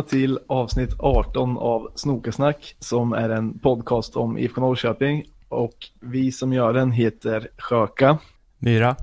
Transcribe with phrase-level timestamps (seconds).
[0.00, 5.24] välkomna till avsnitt 18 av Snokasnack som är en podcast om IFK Norrköping.
[5.48, 8.18] Och vi som gör den heter Sjöka.
[8.58, 8.96] Myra.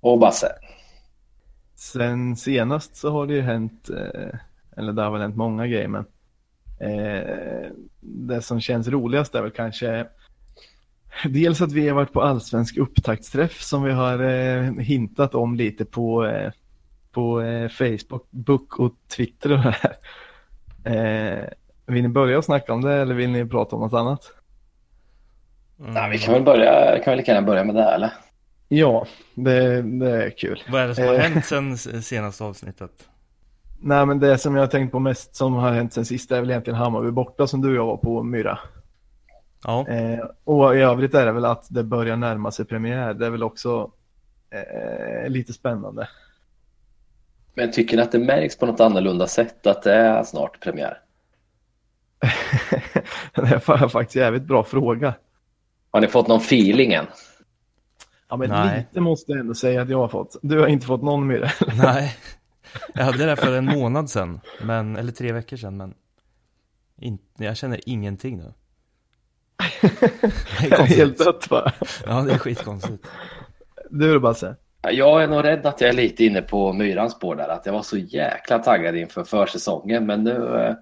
[0.00, 0.48] Och Basse.
[1.74, 4.38] Sen senast så har det ju hänt, eh,
[4.76, 6.04] eller det har väl hänt många grejer, men
[6.80, 7.70] eh,
[8.00, 10.06] det som känns roligast är väl kanske
[11.24, 15.84] dels att vi har varit på allsvensk upptaktsträff som vi har eh, hintat om lite
[15.84, 16.32] på
[17.12, 19.96] på Facebook och Twitter och det här.
[20.88, 21.44] Eh,
[21.86, 24.32] vill ni börja snacka om det eller vill ni prata om något annat?
[25.80, 25.94] Mm.
[25.94, 28.12] Nej, vi kan väl börja, kan väl lika gärna börja med det eller?
[28.68, 30.62] Ja, det, det är kul.
[30.68, 31.20] Vad är det som har eh.
[31.20, 32.90] hänt sen senaste avsnittet?
[33.80, 36.40] Nej, men det som jag har tänkt på mest som har hänt sen sist är
[36.40, 38.58] väl egentligen Hammarby borta som du och jag var på Myra.
[39.64, 39.88] Ja.
[39.88, 43.14] Eh, och i övrigt är det väl att det börjar närma sig premiär.
[43.14, 43.90] Det är väl också
[44.50, 46.08] eh, lite spännande.
[47.54, 51.00] Men tycker ni att det märks på något annorlunda sätt att det är snart premiär?
[53.34, 55.14] det är faktiskt en jävligt bra fråga.
[55.90, 57.06] Har ni fått någon feeling än?
[58.28, 58.78] Ja, men Nej.
[58.78, 60.36] lite måste jag ändå säga att jag har fått.
[60.42, 61.54] Du har inte fått någon mer.
[61.82, 62.16] Nej,
[62.94, 65.94] jag hade det för en månad sedan, men, eller tre veckor sedan, men
[67.00, 68.52] in, jag känner ingenting nu.
[70.60, 71.72] Det är, helt dött va?
[72.06, 73.06] Ja, det är skitkonstigt.
[73.90, 74.56] Du då Basse?
[74.82, 77.48] Jag är nog rädd att jag är lite inne på myrans spår där.
[77.48, 80.06] Att jag var så jäkla taggad inför försäsongen.
[80.06, 80.74] Men nu, eh,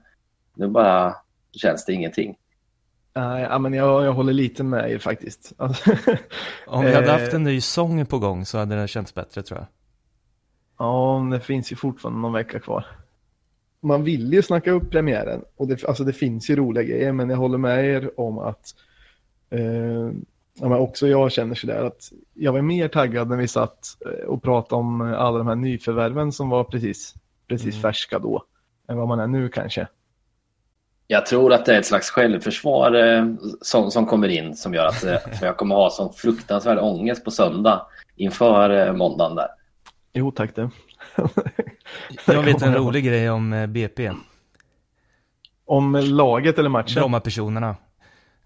[0.55, 1.17] nu bara
[1.53, 2.37] känns det ingenting.
[3.13, 5.53] Ja, men jag, jag håller lite med er faktiskt.
[6.67, 9.59] Om vi hade haft en ny sång på gång så hade det känts bättre tror
[9.61, 9.67] jag.
[10.79, 12.87] Ja, det finns ju fortfarande någon vecka kvar.
[13.81, 17.31] Man vill ju snacka upp premiären och det, alltså det finns ju roliga grejer men
[17.31, 18.75] jag håller med er om att
[19.51, 20.11] eh,
[20.61, 24.27] ja, men också jag känner sådär att jag var mer taggad när vi satt eh,
[24.27, 27.15] och pratade om alla de här nyförvärven som var precis,
[27.49, 27.83] precis mm.
[27.83, 28.45] färska då,
[28.89, 29.87] än vad man är nu kanske.
[31.09, 33.27] Jag tror att det är ett slags självförsvar eh,
[33.61, 37.25] som, som kommer in som gör att eh, för jag kommer ha sån fruktansvärd ångest
[37.25, 39.49] på söndag inför eh, måndagen där.
[40.13, 40.71] Jo tack det.
[42.27, 44.13] jag vet en rolig grej om eh, BP.
[45.67, 47.01] Om laget eller matchen?
[47.01, 47.77] Bromma-personerna.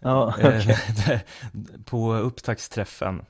[0.00, 1.18] Ja, eh, okay.
[1.84, 3.24] på upptaktsträffen.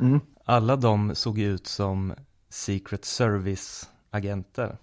[0.00, 0.20] Mm.
[0.44, 2.14] Alla de såg ut som
[2.48, 4.76] Secret Service-agenter.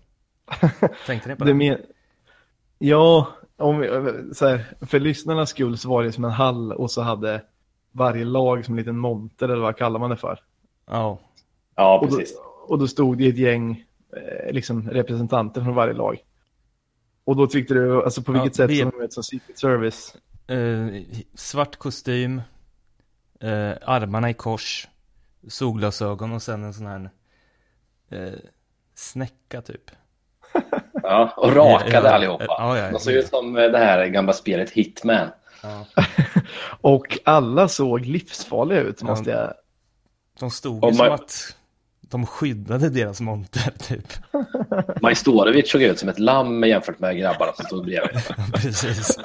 [1.05, 1.49] Tänkte ni på det?
[1.51, 1.77] det men...
[2.77, 3.89] Ja, om vi,
[4.33, 7.41] så här, för lyssnarnas skull så var det som en hall och så hade
[7.91, 10.39] varje lag som en liten monter eller vad kallar man det för?
[10.85, 11.19] Ja,
[11.75, 12.35] ja precis.
[12.35, 13.83] Och då, och då stod det ett gäng
[14.15, 16.17] eh, liksom representanter från varje lag.
[17.23, 20.15] Och då tyckte du, alltså på vilket ja, sätt som de som Secret Service?
[20.47, 21.01] Eh,
[21.33, 22.41] svart kostym,
[23.41, 24.87] eh, armarna i kors,
[25.47, 27.09] solglasögon och sen en sån här
[28.09, 28.39] eh,
[28.95, 29.91] snäcka typ.
[31.07, 32.45] Ja, och rakade allihopa.
[32.47, 35.27] Ja, ja, De såg ut som det här gamla spelet Hitman.
[35.63, 35.85] Ja.
[36.81, 39.53] och alla såg livsfarliga ut, måste jag...
[40.39, 41.55] De stod ju som att
[42.09, 44.07] de skyddade deras monter typ.
[45.01, 48.21] Majstorovic såg ut som ett lamm jämfört med grabbarna som stod bredvid.
[48.53, 49.19] Precis.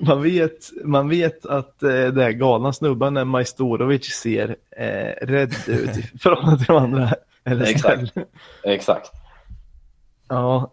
[0.00, 5.54] Man vet, man vet att eh, det är galna snubbar när Majstorovic ser eh, rädd
[5.66, 7.14] ut i förhållande till de andra.
[7.44, 8.12] Eller Exakt.
[8.64, 9.10] Exakt.
[10.28, 10.72] Ja.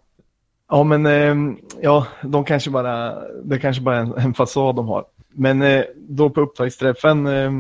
[0.70, 4.88] Ja, men eh, ja, de kanske bara, det kanske bara är en, en fasad de
[4.88, 5.06] har.
[5.34, 7.52] Men eh, då på upptaktsträffen eh,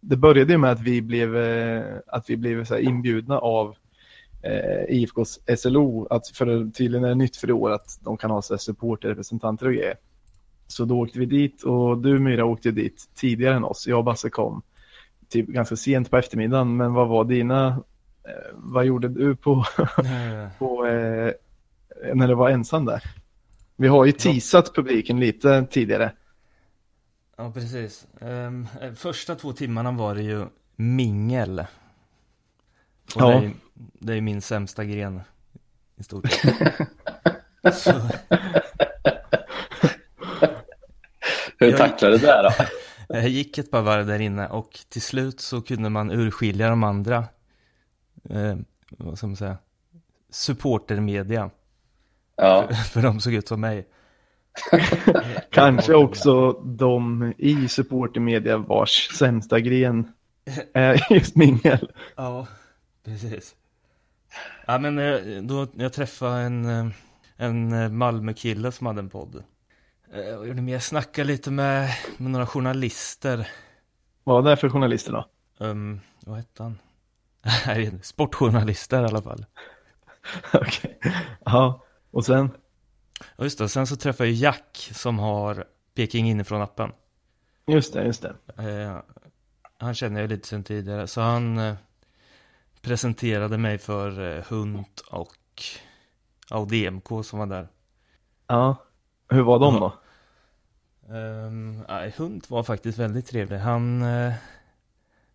[0.00, 3.76] det började ju med att vi blev, eh, att vi blev så inbjudna av
[4.42, 8.30] eh, IFKs SLO, att för tydligen är det nytt för i år att de kan
[8.30, 9.96] ha så supporterrepresentanter och grejer.
[10.66, 13.86] Så då åkte vi dit och du Myra åkte dit tidigare än oss.
[13.86, 14.62] Jag och Basse kom
[15.28, 16.76] typ ganska sent på eftermiddagen.
[16.76, 17.68] Men vad var dina,
[18.24, 19.64] eh, vad gjorde du på,
[20.58, 21.32] på eh,
[22.14, 23.02] när du var ensam där?
[23.76, 26.12] Vi har ju teasat publiken lite tidigare.
[27.40, 28.06] Ja, precis.
[28.20, 30.46] Um, första två timmarna var det ju
[30.76, 31.58] mingel.
[33.14, 33.28] Och ja.
[33.28, 35.20] det, är, det är min sämsta gren
[35.96, 36.24] i stort
[41.58, 42.50] Hur tacklade du det då?
[43.08, 46.84] Jag gick ett par varv där inne och till slut så kunde man urskilja de
[46.84, 47.24] andra,
[48.30, 48.56] eh,
[48.90, 49.56] vad ska man säga,
[50.30, 51.50] supportermedia.
[52.36, 52.66] Ja.
[52.68, 53.88] För, för de såg ut som mig.
[55.50, 60.12] Kanske också de i supportermedia vars sämsta gren
[60.74, 61.90] är just mingel.
[62.16, 62.46] Ja,
[63.04, 63.54] precis.
[64.66, 66.86] Ja, men eh, då jag träffade en, eh,
[67.36, 69.42] en eh, Malmö-kille som hade en podd.
[70.38, 73.48] Och gjorde mer snacka lite med, med några journalister.
[74.24, 75.26] Vad var det för journalister då?
[75.58, 76.78] Um, vad hette han?
[78.02, 79.46] Sportjournalister i alla fall.
[80.52, 80.98] Okej.
[81.00, 81.12] Okay.
[81.44, 82.50] Ja, och sen?
[83.36, 86.92] Och just det, sen så träffade jag Jack som har Peking inifrån appen.
[87.66, 88.34] Just det, just det.
[88.56, 88.98] Eh,
[89.78, 91.74] han känner jag lite sen tidigare, så han eh,
[92.80, 95.62] presenterade mig för eh, Hunt och
[96.50, 97.68] ja, DMK som var där.
[98.46, 98.76] Ja,
[99.28, 99.92] hur var de då?
[101.14, 103.58] Um, nej, Hunt var faktiskt väldigt trevlig.
[103.58, 104.34] Han, eh,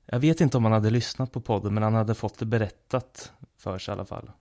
[0.05, 3.31] jag vet inte om han hade lyssnat på podden, men han hade fått det berättat
[3.57, 4.31] för sig i alla fall.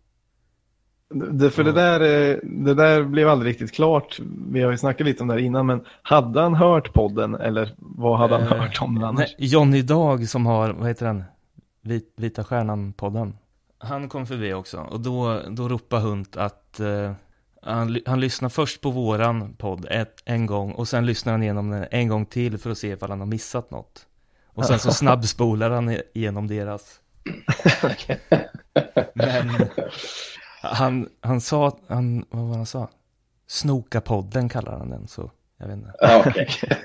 [1.15, 4.21] Det, för det, där, eh, det där blev aldrig riktigt klart.
[4.49, 7.75] Vi har ju snackat lite om det här innan, men hade han hört podden eller
[7.79, 9.35] vad hade han uh, hört om den annars?
[9.39, 11.25] Nej, Johnny Dag som har, vad heter den?
[11.83, 13.33] Vit, Vita Stjärnan-podden.
[13.79, 17.13] Han kom förbi också och då, då ropade Hunt att uh,
[17.63, 21.71] han, han lyssnar först på våran podd ett, en gång och sen lyssnar han igenom
[21.71, 24.07] den en gång till för att se ifall han har missat något.
[24.47, 27.01] Och sen så snabbspolar han igenom deras.
[29.15, 29.69] Men
[30.63, 32.89] han, han sa, han, vad var han sa?
[33.47, 35.93] Snoka-podden kallar han den, så jag vet inte.
[36.01, 36.47] Ja, okay.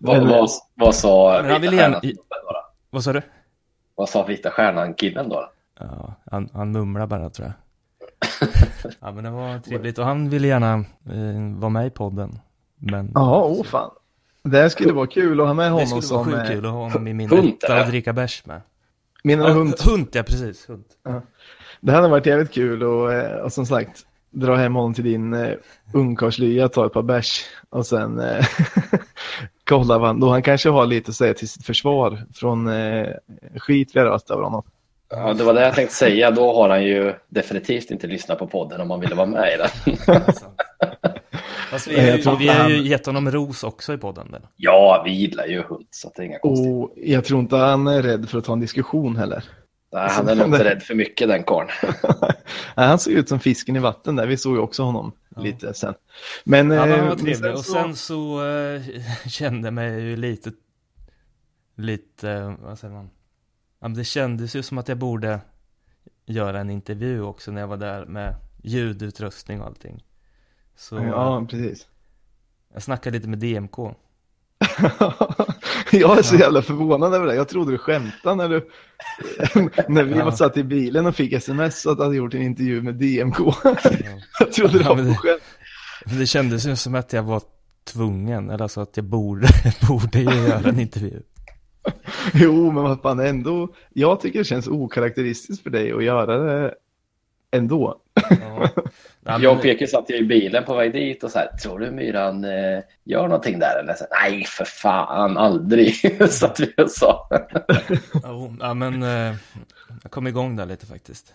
[0.00, 2.00] vad, vad, vad sa Men han vill gärna...
[2.90, 3.22] Vad sa du?
[3.94, 5.50] Vad sa Vita Stjärnan-killen då?
[5.78, 7.54] Ja, han, han mumlar bara tror jag.
[9.00, 10.74] ja, men det var trevligt och han ville gärna
[11.06, 12.38] eh, vara med i podden.
[12.76, 13.12] Men...
[13.14, 13.90] Ja, åh fan.
[14.42, 15.98] Det skulle vara kul att ha med honom som...
[15.98, 18.60] Det skulle vara sjukt kul att ha honom i min etta och dricka bärs med.
[19.24, 19.74] Menar du hund?
[19.80, 20.68] Hund, ja precis.
[20.68, 20.84] Hund.
[21.02, 21.22] Ja.
[21.80, 25.34] Det hade varit jävligt kul och, eh, och som sagt dra hem honom till din
[25.34, 25.56] uh,
[25.94, 28.44] ungkarlslya, ta ett par bärs och sen uh,
[29.64, 33.08] kolla vad han, då han kanske har lite att säga till sitt försvar från uh,
[33.56, 34.62] skit vi har röstat över honom.
[35.10, 36.30] Ja, det var det jag tänkte säga.
[36.30, 39.56] Då har han ju definitivt inte lyssnat på podden om han ville vara med i
[39.56, 39.96] den.
[41.70, 44.28] Fast vi, har, vi har ju gett honom ros också i podden.
[44.30, 44.42] Men.
[44.56, 47.10] Ja, vi gillar ju hund så det är inga konstigheter.
[47.10, 49.44] jag tror inte han är rädd för att ta en diskussion heller.
[49.92, 51.68] Nej, han är nog inte rädd för mycket den karln.
[52.76, 54.26] han ser ut som fisken i vatten där.
[54.26, 55.42] Vi såg ju också honom ja.
[55.42, 55.94] lite sen.
[56.44, 57.52] Men, ja, men var trevlig.
[57.52, 58.82] Och sen så äh,
[59.28, 60.52] kände jag mig ju lite,
[61.76, 63.10] lite, vad säger man?
[63.80, 65.40] Ja, men det kändes ju som att jag borde
[66.26, 70.04] göra en intervju också när jag var där med ljudutrustning och allting.
[70.76, 71.88] Så, ja, precis.
[72.72, 73.78] Jag snackade lite med DMK.
[75.90, 77.34] jag är så jävla förvånad över det.
[77.34, 78.68] Jag trodde du skämtade när du
[79.88, 82.82] när vi var satt i bilen och fick sms att du hade gjort en intervju
[82.82, 83.38] med DMK.
[84.40, 85.42] jag trodde det var på skämt.
[86.18, 87.42] Det kändes ju som att jag var
[87.84, 89.48] tvungen, eller alltså att jag borde,
[89.88, 91.22] borde ju göra en intervju.
[92.34, 93.74] jo, men vad fan ändå.
[93.92, 96.74] Jag tycker det känns okaraktäristiskt för dig att göra det
[97.50, 98.00] ändå.
[99.24, 99.38] Ja.
[99.40, 101.90] Jag och Peke satt ju i bilen på väg dit och så här, tror du
[101.90, 103.80] Myran eh, gör någonting där?
[103.80, 105.94] Eller så, Nej, för fan, aldrig,
[106.30, 107.28] satt vi och sa.
[108.60, 109.34] ja, men eh,
[110.02, 111.34] jag kom igång där lite faktiskt.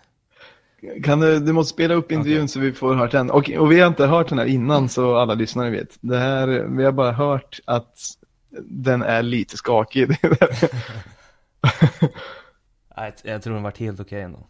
[1.03, 2.47] Kan du, du måste spela upp intervjun okay.
[2.47, 3.31] så vi får hört den.
[3.31, 5.97] Och, och vi har inte hört den här innan så alla lyssnare vet.
[6.01, 6.47] Det här,
[6.77, 7.97] vi har bara hört att
[8.61, 10.09] den är lite skakig.
[12.97, 14.47] Nej, jag tror den varit helt okej okay ändå.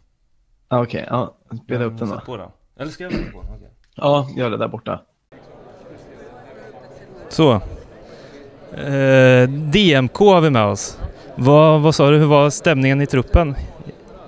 [0.68, 2.20] Okej, okay, ja, spela upp den då.
[2.20, 2.52] På då.
[2.78, 3.54] Eller ska jag på den?
[3.56, 3.68] Okay.
[3.94, 5.00] Ja, gör det där borta.
[7.28, 7.52] Så.
[8.72, 10.98] Eh, DMK har vi med oss.
[11.34, 13.54] Vad, vad sa du, hur var stämningen i truppen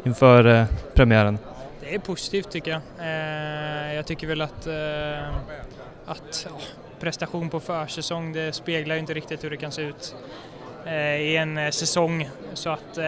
[0.04, 0.64] inför eh,
[0.94, 1.38] premiären?
[1.80, 2.80] Det är positivt tycker jag.
[2.98, 5.34] Eh, jag tycker väl att, eh,
[6.06, 6.62] att oh,
[7.00, 10.16] prestation på försäsong det speglar inte riktigt hur det kan se ut
[10.86, 12.28] eh, i en eh, säsong.
[12.54, 12.98] Så att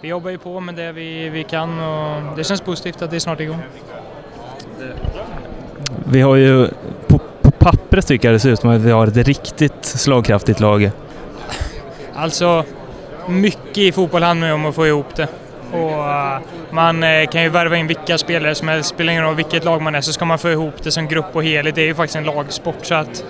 [0.00, 3.16] vi jobbar ju på med det vi, vi kan och det känns positivt att det
[3.16, 3.62] är snart igång.
[6.10, 6.68] Vi har ju
[7.06, 10.60] på, på pappret tycker jag det ser ut som att vi har ett riktigt slagkraftigt
[10.60, 10.90] lag.
[12.14, 12.64] Alltså,
[13.28, 15.28] mycket i fotboll handlar om att få ihop det.
[15.72, 16.38] Och uh,
[16.70, 19.82] man uh, kan ju värva in vilka spelare som helst, spelar ingen roll vilket lag
[19.82, 21.74] man är, så ska man få ihop det som grupp och helhet.
[21.74, 22.86] Det är ju faktiskt en lagsport.
[22.86, 23.24] Så att,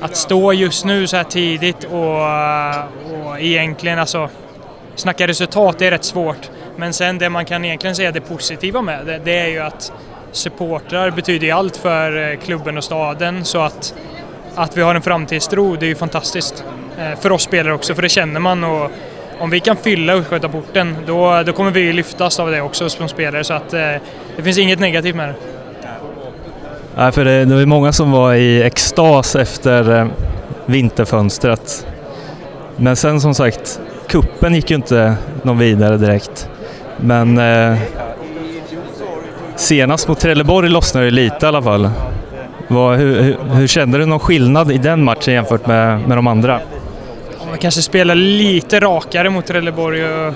[0.00, 4.28] att stå just nu så här tidigt och, uh, och egentligen alltså
[4.94, 6.50] snacka resultat, det är rätt svårt.
[6.76, 9.92] Men sen det man kan egentligen säga det positiva med det, det är ju att
[10.32, 13.94] supportrar betyder ju allt för eh, klubben och staden så att,
[14.54, 16.64] att vi har en framtidstro det är ju fantastiskt.
[16.98, 18.90] Eh, för oss spelare också, för det känner man och
[19.38, 23.44] om vi kan fylla Östgötaporten då, då kommer vi lyftas av det också som spelare
[23.44, 23.80] så att eh,
[24.36, 25.34] det finns inget negativt med det.
[26.96, 30.10] Nej, för det, det var många som var i extas efter
[30.66, 31.86] vinterfönstret.
[32.76, 33.80] Men sen som sagt,
[34.12, 36.48] kuppen gick ju inte någon vidare direkt.
[36.96, 37.78] Men eh,
[39.56, 41.90] senast mot Trelleborg lossnade det lite i alla fall.
[42.68, 46.26] Vad, hur, hur, hur, kände du någon skillnad i den matchen jämfört med, med de
[46.26, 46.60] andra?
[47.48, 50.34] Man kanske spelar lite rakare mot Trelleborg och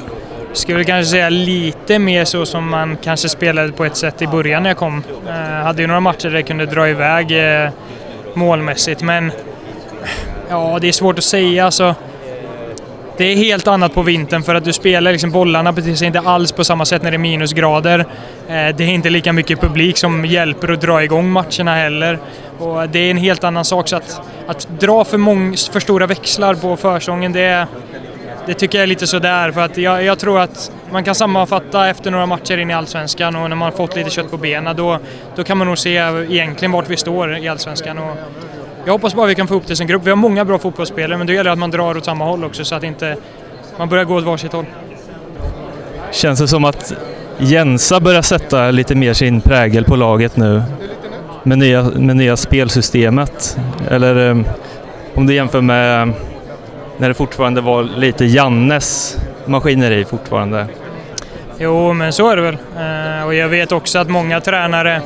[0.53, 4.63] skulle kanske säga lite mer så som man kanske spelade på ett sätt i början
[4.63, 5.03] när jag kom.
[5.29, 7.71] Eh, hade ju några matcher där jag kunde dra iväg eh,
[8.35, 9.33] målmässigt men
[10.49, 11.65] ja, det är svårt att säga.
[11.65, 11.95] Alltså,
[13.19, 16.21] det är helt annat på vintern för att du spelar liksom bollarna beter sig inte
[16.21, 17.99] alls på samma sätt när det är minusgrader.
[17.99, 18.05] Eh,
[18.49, 22.19] det är inte lika mycket publik som hjälper att dra igång matcherna heller.
[22.59, 26.07] Och det är en helt annan sak så att, att dra för, mång, för stora
[26.07, 27.67] växlar på försången det,
[28.47, 31.89] det tycker jag är lite sådär för att jag, jag, tror att man kan sammanfatta
[31.89, 34.99] efter några matcher in i Allsvenskan och när man fått lite kött på benen då,
[35.37, 35.97] då kan man nog se
[36.29, 37.99] egentligen vart vi står i Allsvenskan.
[37.99, 38.17] Och
[38.87, 40.03] jag hoppas bara vi kan få upp det som grupp.
[40.05, 42.65] Vi har många bra fotbollsspelare men det gäller att man drar åt samma håll också
[42.65, 43.17] så att inte
[43.77, 44.65] man börjar gå åt varsitt håll.
[46.13, 46.93] Känns det som att
[47.39, 50.63] Jensa börjar sätta lite mer sin prägel på laget nu
[51.43, 53.59] med nya, med nya spelsystemet?
[53.91, 54.37] Eller eh,
[55.15, 56.13] om du jämför med
[56.97, 60.67] när det fortfarande var lite Jannes maskineri fortfarande?
[61.59, 62.57] Jo, men så är det väl.
[62.77, 65.03] Eh, och jag vet också att många tränare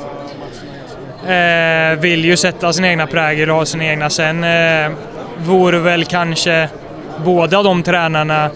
[1.27, 4.11] eh, vill ju sätta sin egna prägel och ha sina egna.
[4.11, 4.93] Sen eh,
[5.39, 6.69] vore väl kanske
[7.25, 8.51] båda de tränarna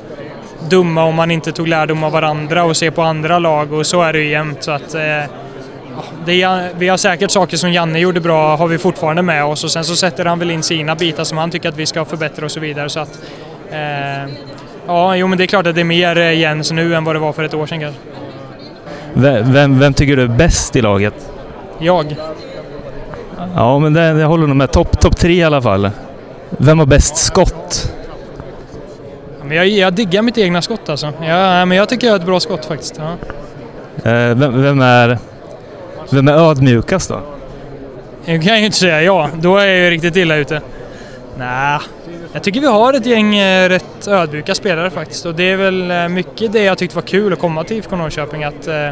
[0.68, 4.02] dumma om man inte tog lärdom av varandra och ser på andra lag och så
[4.02, 4.62] är det ju jämt.
[4.62, 5.00] Så att, eh,
[6.26, 9.70] det, vi har säkert saker som Janne gjorde bra, har vi fortfarande med oss och
[9.70, 12.44] sen så sätter han väl in sina bitar som han tycker att vi ska förbättra
[12.44, 12.88] och så vidare.
[12.88, 13.20] Så att,
[13.70, 14.32] eh,
[14.86, 17.14] ja, jo men det är klart att det är mer eh, Jens nu än vad
[17.14, 18.00] det var för ett år sedan kanske.
[19.14, 21.14] Vem, vem tycker du är bäst i laget?
[21.78, 22.16] Jag.
[23.54, 24.72] Ja, men det, jag håller nog med.
[24.72, 25.90] Topp top tre i alla fall.
[26.50, 27.92] Vem har bäst skott?
[29.42, 31.06] Men jag, jag diggar mitt egna skott alltså.
[31.06, 32.98] Jag, men jag tycker jag har ett bra skott faktiskt.
[32.98, 33.12] Ja.
[34.10, 35.18] Eh, vem, vem, är,
[36.10, 37.20] vem är ödmjukast då?
[38.24, 39.28] Det kan jag ju inte säga ja.
[39.34, 40.60] Då är jag ju riktigt illa ute.
[41.38, 41.78] Nej,
[42.32, 45.26] jag tycker vi har ett gäng eh, rätt ödmjuka spelare faktiskt.
[45.26, 47.96] Och det är väl eh, mycket det jag tyckte var kul att komma till IFK
[47.96, 48.44] Norrköping.
[48.44, 48.90] Att eh,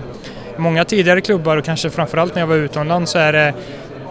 [0.56, 3.54] många tidigare klubbar och kanske framförallt när jag var utomlands så är det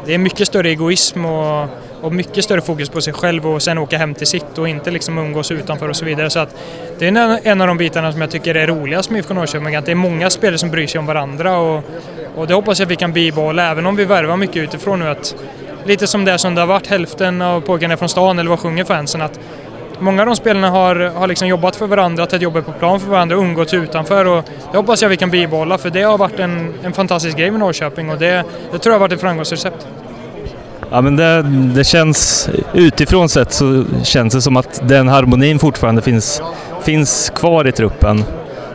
[0.05, 1.67] det är mycket större egoism och,
[2.01, 4.91] och, mycket större fokus på sig själv och sen åka hem till sitt och inte
[4.91, 6.29] liksom umgås utanför och så vidare.
[6.29, 6.55] Så att
[6.99, 9.85] det är en, av de bitarna som jag tycker är roligast med IFK Norrköping, att
[9.85, 11.83] det är många spelare som bryr sig om varandra och,
[12.35, 15.07] och det hoppas jag att vi kan bibehålla även om vi värvar mycket utifrån nu.
[15.07, 15.35] Att,
[15.85, 18.59] lite som det som det har varit, hälften av pojkarna är från stan eller vad
[18.59, 19.21] sjunger fansen?
[19.21, 19.39] Att
[20.01, 23.09] många av de spelarna har, har liksom jobbat för varandra, tagit jobbet på plan för
[23.09, 26.39] varandra och umgåtts utanför och det hoppas jag vi kan bibehålla för det har varit
[26.39, 29.87] en, en fantastisk grej med Norrköping och det, det tror jag har varit ett framgångsrecept.
[30.91, 31.41] Ja, men det,
[31.75, 36.41] det känns utifrån sett så känns det som att den harmonin fortfarande finns,
[36.81, 38.23] finns kvar i truppen.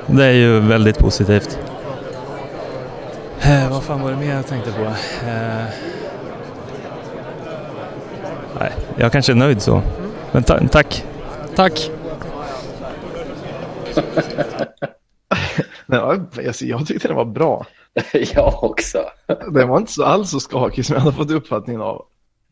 [0.06, 1.58] Det är ju väldigt positivt.
[3.40, 4.84] Eh, vad fan var det mer jag tänkte på?
[4.84, 5.64] Eh,
[8.60, 9.82] nej, jag kanske är nöjd så.
[10.32, 11.04] Men ta tack.
[11.56, 11.90] Tack.
[15.86, 16.00] Nej,
[16.46, 17.66] alltså, jag tyckte den var bra.
[18.34, 18.98] jag också.
[19.52, 22.06] Den var inte så alls så skakig som jag hade fått uppfattningen av.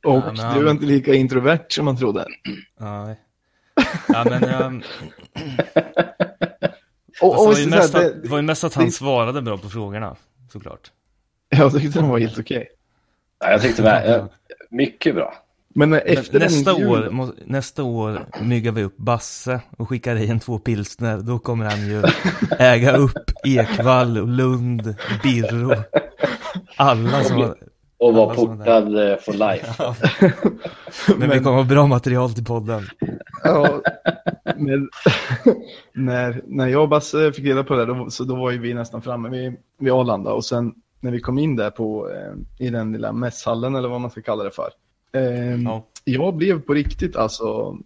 [0.04, 2.26] Och ja, du är inte lika introvert som man trodde.
[2.80, 3.20] Nej.
[4.08, 4.82] Ja, men
[7.20, 8.90] och, och, alltså, det, var mest att, det var ju mest att han det...
[8.90, 10.16] svarade bra på frågorna,
[10.52, 10.92] såklart.
[11.48, 12.56] Jag tyckte den var helt okej.
[12.56, 12.68] Okay.
[13.38, 14.28] Ja, jag tyckte det var
[14.70, 15.43] mycket bra.
[15.76, 21.18] Men efter nästa, år, nästa år myggar vi upp Basse och skickar in två pilsner.
[21.18, 22.02] Då kommer han ju
[22.58, 25.74] äga upp Ekvall, och Lund, Birro.
[26.76, 27.54] Alla som
[27.98, 29.74] och vara portad eh, for life.
[29.78, 29.94] Ja.
[31.18, 32.82] Men, vi kommer ha bra material till podden.
[33.44, 33.82] Ja,
[34.56, 34.88] men,
[35.92, 38.74] när, när jag och Basse fick reda på det, då, så då var ju vi
[38.74, 40.32] nästan framme vid, vid Arlanda.
[40.32, 44.00] Och sen när vi kom in där på, eh, i den lilla mässhallen, eller vad
[44.00, 44.70] man ska kalla det för.
[45.14, 45.86] Eh, ja.
[46.04, 47.78] Jag blev på riktigt alltså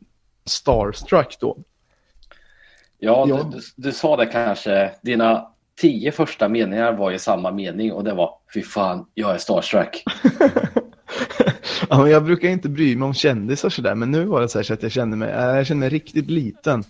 [0.45, 1.57] starstruck då.
[2.99, 3.51] Ja, jag...
[3.51, 5.49] du, du, sa det kanske, dina
[5.81, 10.03] tio första meningar var ju samma mening och det var fy fan, jag är starstruck.
[11.89, 14.65] ja, men jag brukar inte bry mig om kändisar sådär, men nu var det så,
[14.65, 16.85] så att jag kände mig, äh, jag kände mig riktigt liten.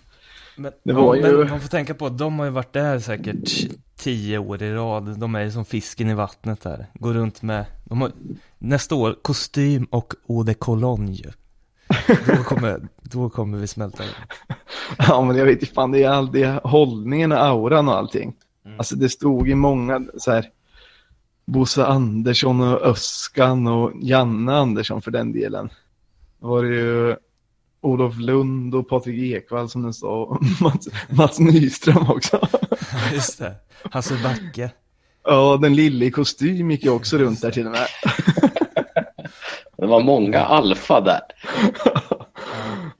[0.59, 1.21] Men, ja, ju...
[1.21, 3.49] men man får tänka på att de har ju varit där säkert
[3.95, 5.19] tio år i rad.
[5.19, 6.85] De är ju som fisken i vattnet där.
[6.93, 8.11] Går runt med, de har,
[8.57, 11.33] nästa år, kostym och eau de cologne.
[12.27, 14.09] Då kommer, då kommer vi smälta in.
[14.97, 18.35] Ja, men jag vet inte fan, det är all det hållningen och auran och allting.
[18.65, 18.79] Mm.
[18.79, 20.45] Alltså det stod i många så här
[21.45, 25.69] Bosse Andersson och Öskan och Janne Andersson för den delen.
[26.39, 27.15] Då var det ju
[27.81, 32.47] Olof Lund och Patrik Ekwall som den sa och Mats, Mats Nyström också.
[33.13, 33.55] Just det,
[33.91, 34.71] Hasse Backe.
[35.23, 37.87] Ja, den lille i kostym gick ju också runt där till och med.
[39.77, 41.21] Det var många alfa där.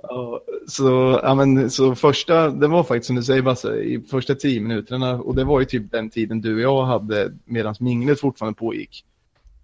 [0.03, 4.35] ja, så, ja, men, så första, det var faktiskt som du säger Basse, i första
[4.35, 8.19] tio minuterna och det var ju typ den tiden du och jag hade medan minglet
[8.19, 9.05] fortfarande pågick.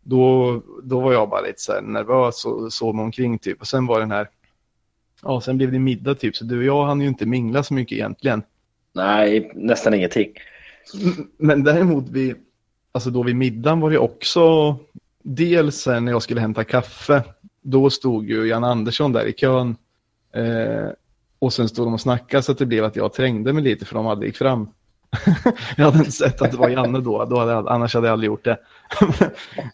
[0.03, 3.86] Då, då var jag bara lite så nervös och såg mig omkring typ och sen
[3.86, 4.29] var den här,
[5.25, 7.74] ja sen blev det middag typ så du och jag hann ju inte mingla så
[7.74, 8.44] mycket egentligen.
[8.94, 10.29] Nej, nästan ingenting.
[11.38, 12.36] Men däremot vi,
[12.91, 14.75] alltså då vid middagen var det också,
[15.24, 17.24] dels när jag skulle hämta kaffe,
[17.62, 19.75] då stod ju Jan Andersson där i kön
[20.36, 20.89] Eh,
[21.39, 23.86] och sen stod de och snackade så att det blev att jag trängde mig lite
[23.86, 24.70] för de hade gick fram.
[25.77, 28.13] jag hade inte sett att det var Janne då, då hade jag, annars hade jag
[28.13, 28.60] aldrig gjort det.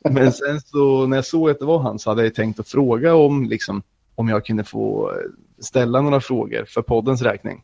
[0.09, 2.67] Men sen så när jag såg att det var han så hade jag tänkt att
[2.67, 3.83] fråga om, liksom,
[4.15, 5.11] om jag kunde få
[5.59, 7.63] ställa några frågor för poddens räkning.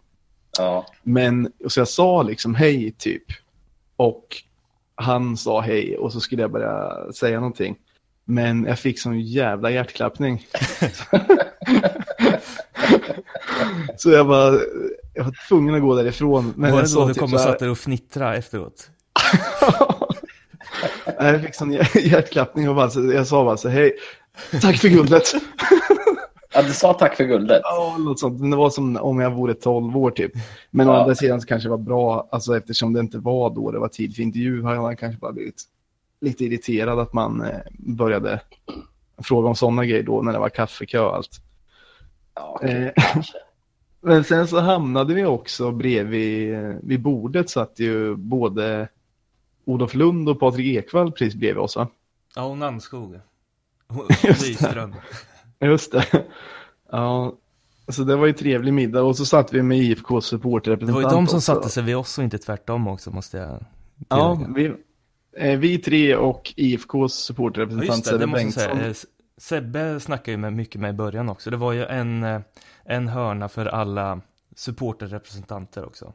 [0.57, 0.85] Ja.
[1.03, 3.23] Men så jag sa liksom hej typ.
[3.95, 4.27] Och
[4.95, 7.75] han sa hej och så skulle jag börja säga någonting.
[8.25, 10.47] Men jag fick sån jävla hjärtklappning.
[13.97, 14.61] så jag var,
[15.13, 16.53] jag var tvungen att gå därifrån.
[16.55, 18.89] Men var det då du typ kom och satt där och fnittra efteråt?
[21.19, 23.93] jag fick sån hjärtklappning och bara, jag sa bara så hej,
[24.61, 25.31] tack för guldet.
[26.57, 27.61] Ja, du sa tack för guldet.
[27.63, 28.51] Ja, något sånt.
[28.51, 30.31] Det var som om jag vore 12 år typ.
[30.71, 30.93] Men ja.
[30.93, 33.79] å andra sidan så kanske det var bra, alltså eftersom det inte var då det
[33.79, 35.63] var tid för intervju har jag kanske bara blivit
[36.21, 38.39] lite irriterad att man eh, började
[39.23, 41.41] fråga om sådana grejer då när det var kaffekö och allt.
[42.35, 42.83] Ja, okay.
[42.83, 42.91] eh,
[44.01, 48.87] men sen så hamnade vi också bredvid vid bordet satt ju både
[49.65, 51.87] Olof Lund och Patrik Ekwall precis bredvid oss va?
[52.35, 53.11] Ja, och Nannskog.
[53.11, 53.21] Det.
[55.59, 56.05] Just det.
[56.91, 57.33] Ja,
[57.87, 61.11] så det var ju trevlig middag och så satt vi med IFK supporterrepresentant Det var
[61.11, 61.41] ju de som också.
[61.41, 63.65] satte sig vid oss och inte tvärtom också måste jag tillägga.
[64.07, 64.73] Ja, vi,
[65.37, 68.79] Eh, vi tre och IFKs supporterrepresentant ja, Sebbe Bengtsson.
[68.79, 68.93] Eh,
[69.37, 71.49] Sebbe snackade ju med, mycket med i början också.
[71.49, 72.41] Det var ju en, eh,
[72.85, 74.21] en hörna för alla
[74.55, 76.13] supporterrepresentanter också.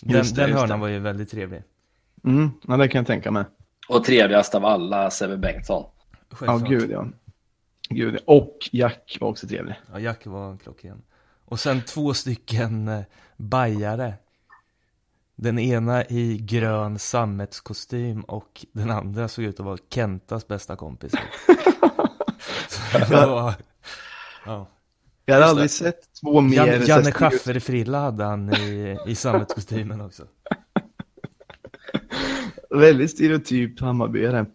[0.00, 1.62] Den, det, den hörnan var ju väldigt trevlig.
[2.24, 3.44] Mm, ja, det kan jag tänka mig.
[3.88, 5.84] Och trevligast av alla, Sebbe Bengtsson.
[6.40, 7.06] Ja, gud ja.
[7.90, 9.74] Gud, och Jack var också trevlig.
[9.92, 11.02] Ja, Jack var klockren.
[11.44, 13.04] Och sen två stycken
[13.36, 14.14] bajare
[15.36, 21.12] den ena i grön sammetskostym och den andra såg ut att vara Kentas bästa kompis.
[23.10, 23.54] var,
[24.46, 24.66] ja.
[25.24, 26.56] Jag hade aldrig sett två mer.
[26.56, 30.26] Jan, Janne Schaffer-frilla hade han i, i sammetskostymen också.
[32.70, 34.46] Väldigt stereotyp Hammarbyare.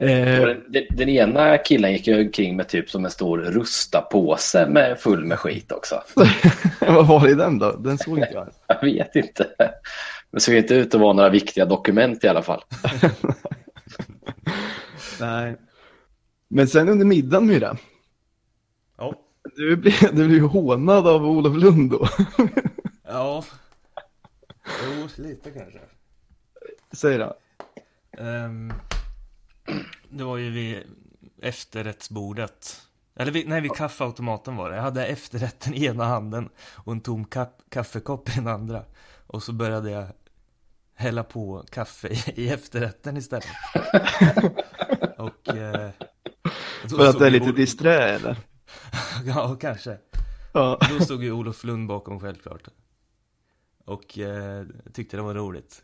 [0.00, 4.68] Eh, den, den, ena killen gick ju omkring med typ som en stor rusta påse
[4.68, 6.02] med full med skit också.
[6.80, 7.72] Vad var det i den då?
[7.72, 8.48] Den såg inte jag.
[8.66, 9.48] jag vet inte.
[10.30, 12.62] Det såg inte ut att vara några viktiga dokument i alla fall.
[15.20, 15.56] Nej.
[16.48, 17.76] Men sen under middagen Myra.
[18.98, 19.14] Ja.
[19.56, 22.08] Du blev, du blev hånad av Olof Lund då.
[23.06, 23.44] ja.
[24.64, 25.80] Jo, lite kanske.
[26.92, 27.34] Säg då.
[28.18, 28.72] Um,
[30.10, 30.82] det var ju vid
[31.42, 32.80] efterrättsbordet.
[33.16, 34.76] Eller vid, nej, vid kaffeautomaten var det.
[34.76, 38.84] Jag hade efterrätten i ena handen och en tom kaff, kaffekopp i den andra.
[39.26, 40.06] Och så började jag
[40.94, 43.46] hälla på kaffe i, i efterrätten istället.
[45.18, 45.48] och...
[45.48, 45.90] Eh,
[46.88, 48.36] För att det är lite disträ eller?
[49.24, 49.98] ja, kanske.
[50.52, 50.78] Ja.
[50.90, 52.68] Då stod ju Olof Lund bakom självklart.
[53.84, 55.82] Och eh, tyckte det var roligt.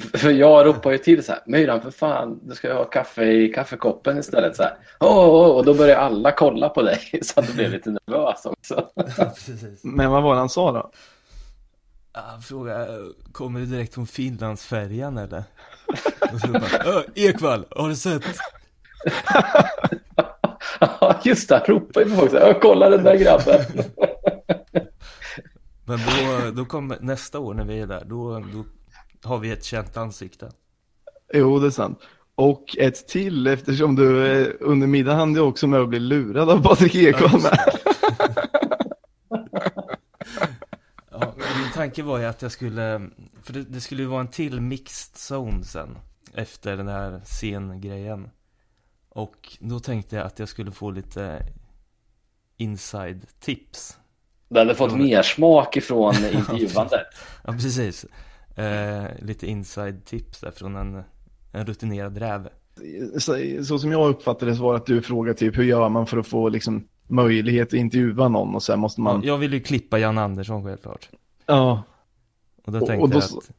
[0.00, 3.24] För jag ropar ju till så här, Myran för fan, du ska ju ha kaffe
[3.24, 4.56] i kaffekoppen istället.
[4.56, 4.76] Så här.
[5.00, 8.88] Oh, och då börjar alla kolla på dig så att du blev lite nervös också.
[9.82, 10.90] Men vad var det han sa då?
[12.12, 12.98] Han frågade,
[13.32, 15.44] kommer du direkt från Finlandsfärjan eller?
[16.32, 18.24] Och så bara, Ekvall, har du sett?
[20.80, 23.60] Ja, just det, han ropade ju på folk kolla den där grabben.
[25.84, 28.64] Men då, då kommer nästa år när vi är där, då, då
[29.24, 30.50] har vi ett känt ansikte.
[31.32, 31.98] Jo, det är sant.
[32.34, 36.50] Och ett till eftersom du eh, under middagen hann du också med att bli lurad
[36.50, 37.40] av Patrik Ekwall
[41.10, 43.10] ja, min tanke var ju att jag skulle,
[43.42, 45.98] för det, det skulle ju vara en till mixed zone sen
[46.34, 48.30] efter den här scengrejen.
[49.08, 51.46] Och då tänkte jag att jag skulle få lite
[52.56, 53.98] inside tips.
[54.48, 57.06] Du hade fått mer smak ifrån intervjuandet.
[57.44, 58.06] ja, precis
[58.56, 61.02] eh, lite inside tips där från en,
[61.52, 62.48] en rutinerad räv.
[63.18, 66.06] Så, så, som jag uppfattade det så var att du frågade typ hur gör man
[66.06, 69.20] för att få liksom möjlighet att intervjua någon och sen måste man...
[69.22, 71.10] Ja, jag vill ju klippa Jan Andersson självklart.
[71.46, 71.82] Ja.
[72.64, 73.18] Och då tänkte och, och då...
[73.18, 73.50] jag att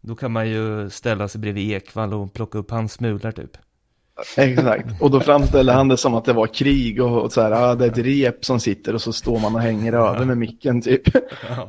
[0.00, 3.56] då kan man ju ställa sig bredvid Ekvall och plocka upp hans smulor typ.
[4.36, 7.50] Exakt, och då framställde han det som att det var krig och, och så här,
[7.52, 10.38] ah, det är ett rep som sitter och så står man och hänger över med
[10.38, 11.02] micken typ.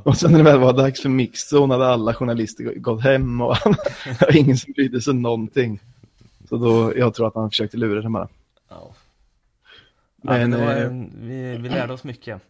[0.03, 3.57] Och sen när det väl var dags för mixzone hade alla journalister gått hem och
[4.33, 5.79] ingen som brydde sig någonting.
[6.49, 8.27] Så då, jag tror att han försökte lura det bara.
[8.69, 8.95] Ja.
[10.21, 12.41] Men, ja, men en, vi, vi lärde oss mycket.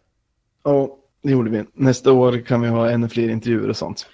[0.64, 1.64] Ja, det gjorde vi.
[1.72, 4.06] Nästa år kan vi ha ännu fler intervjuer och sånt.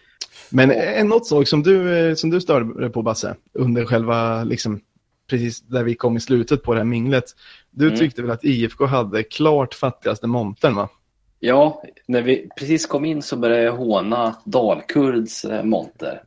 [0.51, 4.81] Men en något sak som du, eh, som du störde på Basse, under själva, liksom,
[5.31, 7.25] precis där vi kom i slutet på det här minglet.
[7.71, 7.99] Du mm.
[7.99, 10.89] tyckte väl att IFK hade klart fattigaste montern va?
[11.41, 16.23] Ja, när vi precis kom in så började jag håna Dalkurds eh, monter.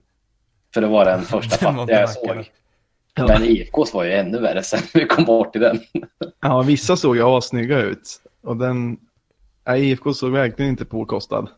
[0.74, 2.52] För det var den första fattiga jag såg.
[3.16, 3.28] Ja.
[3.28, 5.80] Men IFKs var ju ännu värre sen vi kom bort i den.
[6.42, 8.22] Ja, vissa såg ju assnygga ut.
[8.44, 8.98] Och den,
[9.66, 11.50] ja, IFK såg verkligen inte påkostad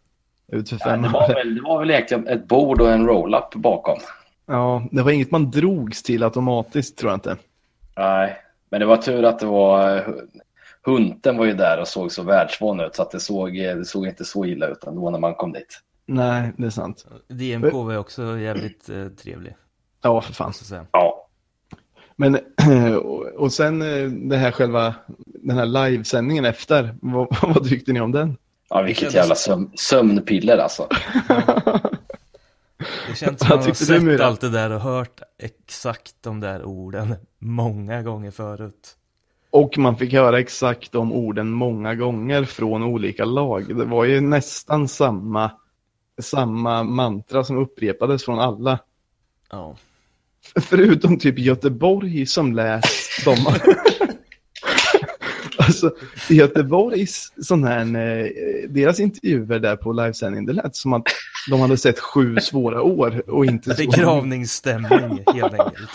[0.51, 3.07] ut för fem ja, det, var väl, det var väl egentligen ett bord och en
[3.07, 3.99] roll-up bakom.
[4.47, 7.37] Ja, det var inget man drogs till automatiskt tror jag inte.
[7.97, 8.37] Nej,
[8.69, 10.05] men det var tur att det var...
[10.83, 14.07] Hunten var ju där och såg så världsvan ut så att det såg, det såg
[14.07, 15.81] inte så illa ut ändå när man kom dit.
[16.05, 17.05] Nej, det är sant.
[17.27, 19.55] DMK var också jävligt eh, trevlig.
[20.01, 20.53] Ja, för fan.
[20.91, 21.27] Ja.
[22.15, 22.39] Men,
[23.37, 28.11] och sen eh, det här själva, den här livesändningen efter, vad, vad tyckte ni om
[28.11, 28.37] den?
[28.69, 30.87] Ja, vilket jävla sömn, sömnpiller alltså.
[32.77, 36.63] Det känns som att man har sett allt det där och hört exakt de där
[36.65, 38.95] orden många gånger förut.
[39.49, 43.77] Och man fick höra exakt de orden många gånger från olika lag.
[43.77, 45.51] Det var ju nästan samma,
[46.21, 48.79] samma mantra som upprepades från alla.
[49.49, 49.75] Ja.
[50.55, 52.85] Förutom typ Göteborg som lät
[53.23, 53.35] som...
[55.67, 55.91] alltså,
[56.29, 58.29] Göteborgs sån här, eh,
[58.69, 61.03] deras intervjuer där på livesändning, det lät som att
[61.49, 63.73] de hade sett sju svåra år och inte.
[63.73, 65.89] Begravningsstämning helt enkelt.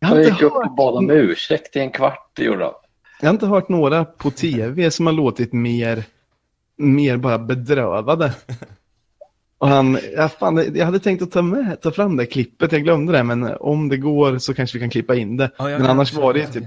[0.00, 2.72] Jag de gick upp och bad om ursäkt i en kvart, det gjorde de.
[3.20, 6.04] Jag har inte hört några på tv som har låtit mer,
[6.76, 8.32] mer bara bedrövade.
[9.58, 12.82] Och han, ja, fan, jag hade tänkt att ta, med, ta fram det klippet, jag
[12.82, 15.50] glömde det, men om det går så kanske vi kan klippa in det.
[15.58, 16.64] Ja, men annars var det typ...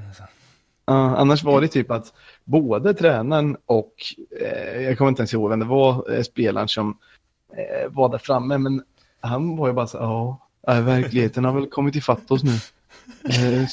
[0.91, 3.93] Uh, annars var det typ att både tränaren och,
[4.41, 6.97] eh, jag kommer inte ens ihåg vem det var, eh, spelaren som
[7.58, 8.84] eh, var där framme, men
[9.21, 9.97] han var ju bara så
[10.67, 12.54] ja, verkligheten har väl kommit ifatt oss nu.
[13.30, 13.67] Eh,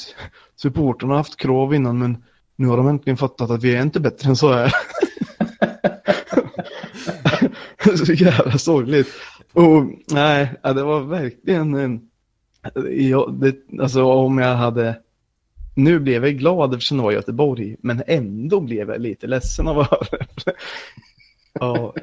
[0.55, 2.23] supporterna har haft krav innan, men
[2.55, 4.73] nu har de äntligen fattat att vi är inte bättre än så här.
[8.05, 9.07] så jävla sorgligt.
[9.53, 12.01] Och nej, det var verkligen, en,
[12.89, 14.95] ja, det, alltså om jag hade
[15.83, 19.79] nu blev jag glad eftersom det var Göteborg, men ändå blev jag lite ledsen av
[19.79, 20.53] att höra det.
[21.53, 21.93] ja,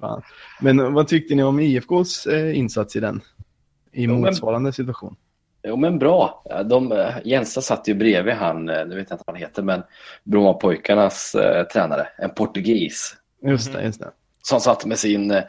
[0.00, 0.22] fan.
[0.60, 3.20] Men vad tyckte ni om IFKs eh, insats i den?
[3.92, 5.16] I motsvarande situation?
[5.66, 6.44] Jo, men bra.
[6.64, 9.62] De, eh, Jensa satt ju bredvid han, eh, nu vet jag inte vad han heter,
[9.62, 9.82] men
[10.24, 13.16] Brommapojkarnas eh, tränare, en portugis.
[13.42, 14.10] Just det, just det.
[14.42, 15.42] Som satt med sin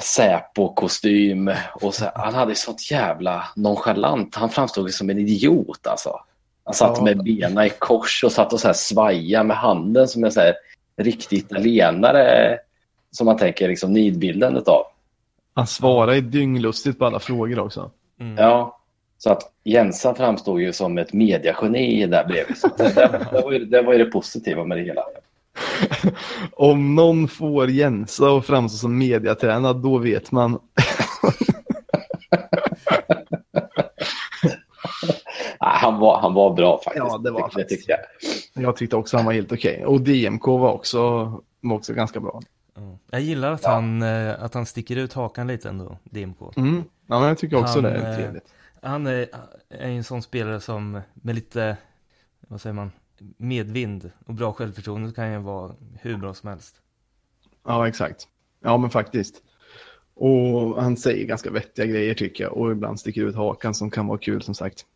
[0.00, 1.50] Säpo-kostym
[1.80, 4.34] och så, han hade sånt jävla nonchalant.
[4.34, 6.20] Han framstod som en idiot alltså.
[6.64, 7.04] Han satt ja.
[7.04, 10.40] med benen i kors och satt och så här svaja med handen som en så
[10.40, 10.54] här
[10.96, 12.58] riktig italienare
[13.10, 14.82] som man tänker liksom nidbilden av.
[15.54, 17.90] Han svarade dynglustigt på alla frågor också.
[18.20, 18.36] Mm.
[18.36, 18.78] Ja,
[19.18, 22.58] så att Jensa framstod ju som ett mediageni där bredvid.
[22.58, 25.02] Så det, det, det, var ju, det var ju det positiva med det hela.
[26.52, 30.58] Om någon får Jensa att framstå som mediatränad, då vet man.
[35.58, 37.06] han, var, han var bra faktiskt.
[37.08, 38.00] Ja, det var det, tyckte jag.
[38.64, 39.74] jag tyckte också han var helt okej.
[39.74, 39.84] Okay.
[39.84, 40.98] Och DMK var också,
[41.60, 42.42] var också ganska bra.
[42.76, 42.98] Mm.
[43.10, 43.70] Jag gillar att, ja.
[43.70, 46.56] han, eh, att han sticker ut hakan lite ändå, DMK.
[46.56, 46.84] Mm.
[47.06, 48.44] Ja, men jag tycker också han, det är trevligt.
[48.82, 49.26] Han är,
[49.68, 51.76] är en sån spelare som med lite,
[52.48, 52.92] vad säger man,
[53.36, 56.76] medvind och bra självförtroende så kan ju vara hur bra som helst.
[57.64, 58.28] Ja, exakt.
[58.62, 59.42] Ja, men faktiskt.
[60.14, 62.56] Och han säger ganska vettiga grejer tycker jag.
[62.56, 64.86] Och ibland sticker ut hakan som kan vara kul som sagt.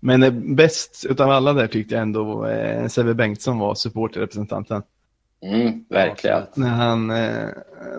[0.00, 4.82] Men eh, bäst utav alla där tyckte jag ändå eh, Sebbe Bengtsson var supporterrepresentanten.
[5.42, 6.42] Mm, verkligen.
[6.54, 7.48] När han eh,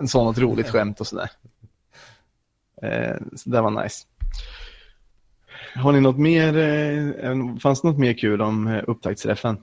[0.06, 1.30] sa något roligt skämt och sådär.
[2.82, 4.04] Eh, så det var nice.
[5.74, 9.62] Har ni något mer, eh, fanns det något mer kul om eh, upptaktsträffen?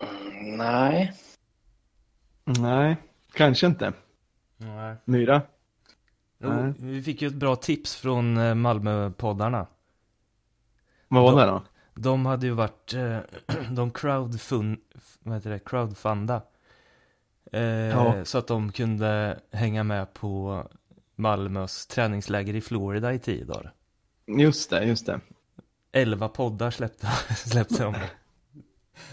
[0.00, 1.12] Mm, nej.
[2.44, 2.96] Nej,
[3.32, 3.92] kanske inte.
[4.56, 4.96] Nej.
[5.04, 5.42] Myra?
[6.38, 6.72] Nej.
[6.78, 9.66] Vi fick ju ett bra tips från eh, Malmö-poddarna.
[11.08, 11.62] Vad var de, det då?
[11.94, 12.94] De hade ju varit,
[13.70, 14.78] de crowdfund,
[15.22, 16.42] vad heter det, crowdfunda.
[17.52, 18.24] Eh, ja.
[18.24, 20.64] Så att de kunde hänga med på
[21.16, 23.72] Malmös träningsläger i Florida i tio dagar.
[24.38, 25.20] Just det, just det.
[25.92, 27.94] elva poddar släppte, släppte de.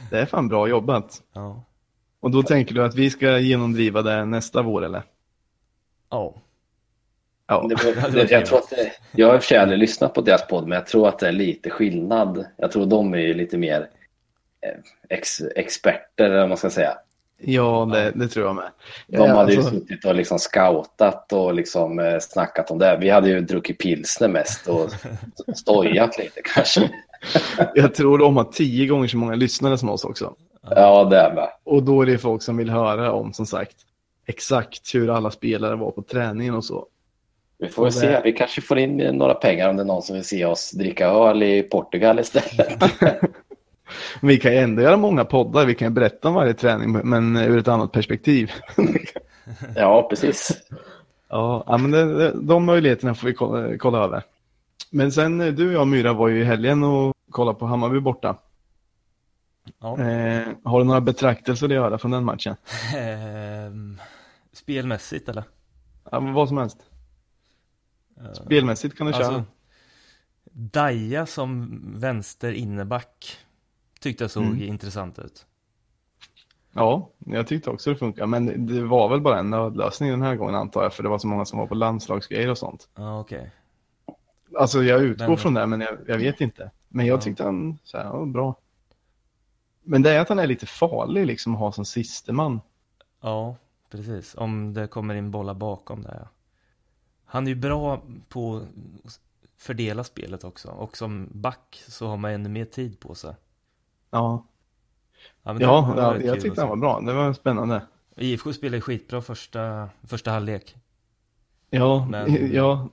[0.09, 1.23] Det är fan bra jobbat.
[1.33, 1.63] Ja.
[2.19, 5.03] Och då tänker du att vi ska genomdriva det nästa vår eller?
[6.09, 6.35] Ja.
[7.47, 9.79] Ja, Det var, det, jag, tror att det, jag har i och för sig aldrig
[9.79, 12.45] lyssnat på deras podd, men jag tror att det är lite skillnad.
[12.57, 13.89] Jag tror de är ju lite mer
[14.61, 16.97] eh, ex, experter, eller vad man ska säga.
[17.39, 18.69] Ja det, det tror jag med.
[19.07, 22.97] De Ja, hade ju alltså- suttit och liksom scoutat och liksom eh, snackat om det.
[23.01, 24.89] Vi hade ju druckit pilsner mest och
[25.55, 26.89] stojat lite kanske.
[27.75, 30.33] Jag tror de har tio gånger så många lyssnare som oss också.
[30.69, 31.47] Ja, det är med.
[31.63, 33.75] Och då är det folk som vill höra om, som sagt,
[34.27, 36.85] exakt hur alla spelare var på träningen och så.
[37.59, 38.21] Vi får väl se.
[38.23, 41.07] Vi kanske får in några pengar om det är någon som vill se oss dricka
[41.07, 42.83] öl i Portugal istället.
[44.21, 47.37] Vi kan ju ändå göra många poddar, vi kan ju berätta om varje träning, men
[47.37, 48.51] ur ett annat perspektiv.
[49.75, 50.51] Ja, precis.
[51.29, 54.23] Ja, men det, de möjligheterna får vi kolla, kolla över.
[54.89, 57.99] Men sen, eh, du och jag Myra var ju i helgen och kollade på Hammarby
[57.99, 58.37] borta.
[59.79, 59.99] ja.
[59.99, 62.55] Eh, har du några betraktelser att göra från den matchen?
[62.97, 63.97] Ehm,
[64.53, 65.43] spelmässigt eller?
[66.11, 66.77] Ja, vad som helst.
[68.45, 69.25] Spelmässigt kan du köra.
[69.25, 69.43] Alltså,
[70.51, 73.37] Daja som vänster inneback
[73.99, 74.61] tyckte jag såg Mm.
[74.61, 75.45] intressant ut.
[76.73, 78.25] Ja, jag tyckte också det funkar.
[78.25, 81.19] Men det var väl bara en nödlösning den här gången antar jag, för det var
[81.19, 82.89] så många som var på landslagsgrejer och sånt.
[82.95, 83.51] Ja, okej.
[84.59, 86.71] Alltså jag utgår Men- från det, men jag, jag vet inte.
[86.87, 87.21] Men jag Ja.
[87.21, 88.55] tyckte han, så här, ja, bra.
[89.83, 92.61] Men det är att han är lite farlig liksom att ha som siste man.
[93.21, 93.55] Ja,
[93.89, 94.35] precis.
[94.35, 96.17] Om det kommer in bollar bakom där.
[96.21, 96.27] Ja.
[97.25, 98.61] Han är ju bra på
[99.05, 99.19] att
[99.57, 100.69] fördela spelet också.
[100.69, 103.35] Och som back så har man ännu mer tid på sig.
[104.11, 104.45] Ja,
[105.43, 106.67] Ja, men ja, ja jag tyckte se.
[106.67, 106.99] var bra.
[106.99, 107.81] Det var spännande.
[108.17, 110.75] IFK spelade skitbra första, första halvlek.
[111.69, 112.89] Ja, Men- ja,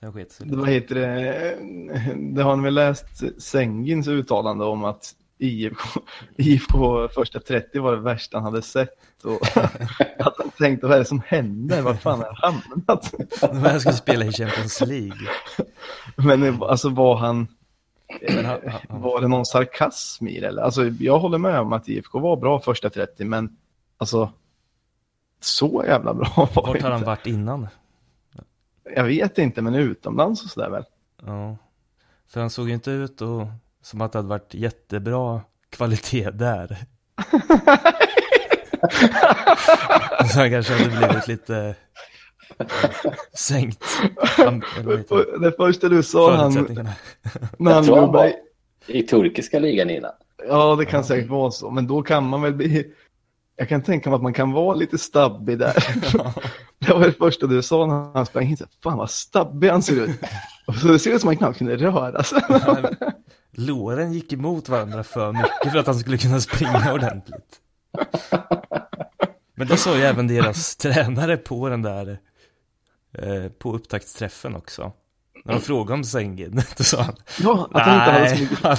[0.00, 1.58] Sen sket sig vad heter det?
[2.34, 6.00] Det har ni väl läst Sengins uttalande om att IFK,
[6.36, 8.90] IFK första 30 var det värsta han hade sett.
[9.24, 9.56] Och
[10.18, 11.82] att han tänkte, vad är det som händer?
[11.82, 13.14] Vad fan har jag hamnat?
[13.40, 15.28] De här skulle spela i Champions League.
[16.16, 17.46] Men eh, alltså var han,
[18.28, 20.46] han, han, han, var det någon sarkasm i det?
[20.46, 20.62] Eller?
[20.62, 23.56] Alltså, jag håller med om att IFK var bra första 30, men
[23.98, 24.32] alltså
[25.40, 27.06] så jävla bra var vart har han inte.
[27.06, 27.68] varit innan?
[28.94, 30.84] Jag vet inte, men utomlands och sådär väl.
[31.26, 31.56] Ja.
[32.28, 33.46] För han såg inte ut och,
[33.82, 36.76] som att det hade varit jättebra kvalitet där.
[40.32, 41.76] Så han kanske hade blivit lite
[43.34, 43.84] sänkt.
[45.40, 46.52] Det första du sa han,
[47.58, 48.36] när han var- mig-
[48.86, 50.10] I turkiska ligan innan.
[50.48, 52.92] Ja, det kan säkert vara så, men då kan man väl bli...
[53.56, 55.74] Jag kan tänka mig att man kan vara lite stabbig där.
[56.86, 58.56] Det var det första du sa när han sprang in.
[58.82, 60.20] Fan vad stabbig han ser ut.
[60.66, 62.42] Och så det ser ut som att han knappt kunde röra sig.
[63.52, 67.60] Låren gick emot varandra för mycket för att han skulle kunna springa ordentligt.
[69.54, 72.18] Men det sa ju även deras tränare på den där,
[73.18, 74.92] eh, på upptaktsträffen också.
[75.44, 78.58] När de frågade om Sengin, då sa han Ja, att han inte hade så mycket...
[78.62, 78.76] han-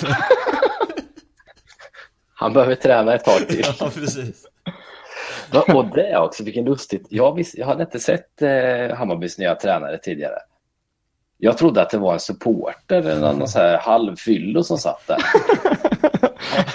[2.35, 3.65] Han behöver träna ett tag till.
[3.79, 4.45] ja precis.
[5.51, 7.05] Ja, Och det också, vilken lustigt.
[7.09, 10.37] Jag, visst, jag hade inte sett eh, Hammarbys nya tränare tidigare.
[11.37, 15.17] Jag trodde att det var en supporter eller någon så här halvfyllo som satt där.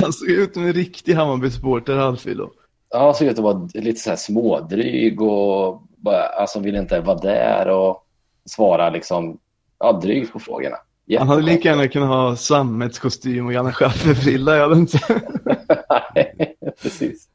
[0.00, 2.50] Han såg ut som en riktig Hammarby-supporter, halvfyllo.
[2.90, 5.82] Ja, såg ut att vara lite så här smådryg och
[6.38, 8.06] alltså ville inte vara där och
[8.44, 9.38] svara liksom
[9.78, 10.76] ja, drygt på frågorna.
[11.18, 14.56] Han hade lika gärna kunnat ha sammetskostym och Janne Schaffer-frilla.
[14.56, 14.98] Jag vet inte.
[16.14, 17.28] Nej, Precis.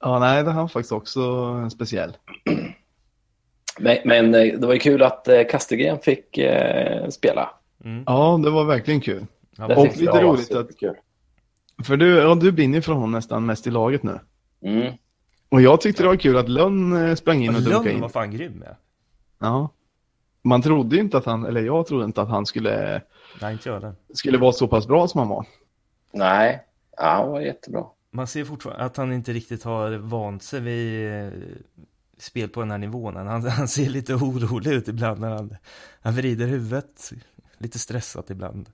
[0.00, 1.20] Ja, nej, det har han faktiskt också
[1.62, 2.16] en speciell.
[3.78, 7.50] Men, men eh, det var ju kul att eh, Kastegren fick eh, spela.
[7.84, 8.04] Mm.
[8.06, 9.26] Ja, det var verkligen kul.
[9.56, 10.68] Ja, Det Och lite roligt att-.
[11.86, 14.18] För du, ja, du brinner ju för honom nästan mest i laget nu.
[14.64, 14.92] Mm.
[15.52, 18.00] Och jag tyckte det var kul att Lönn eh, sprang in och dunkade Lönn in.
[18.00, 18.76] var fan grym ja.
[19.38, 19.68] Ja.
[20.42, 23.02] Man trodde ju inte att han, eller jag trodde inte att han skulle,
[23.40, 25.46] Nej, inte jag skulle vara så pass bra som han var.
[26.12, 26.64] Nej,
[26.96, 27.84] ja, han var jättebra.
[28.10, 31.32] Man ser fortfarande att han inte riktigt har vant sig vid eh,
[32.18, 33.16] spel på den här nivån.
[33.16, 35.56] Han, han ser lite orolig ut ibland när han,
[36.00, 37.12] han vrider huvudet.
[37.58, 38.68] Lite stressat ibland.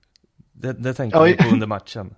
[0.51, 2.15] Det, det tänkte jag på under matchen.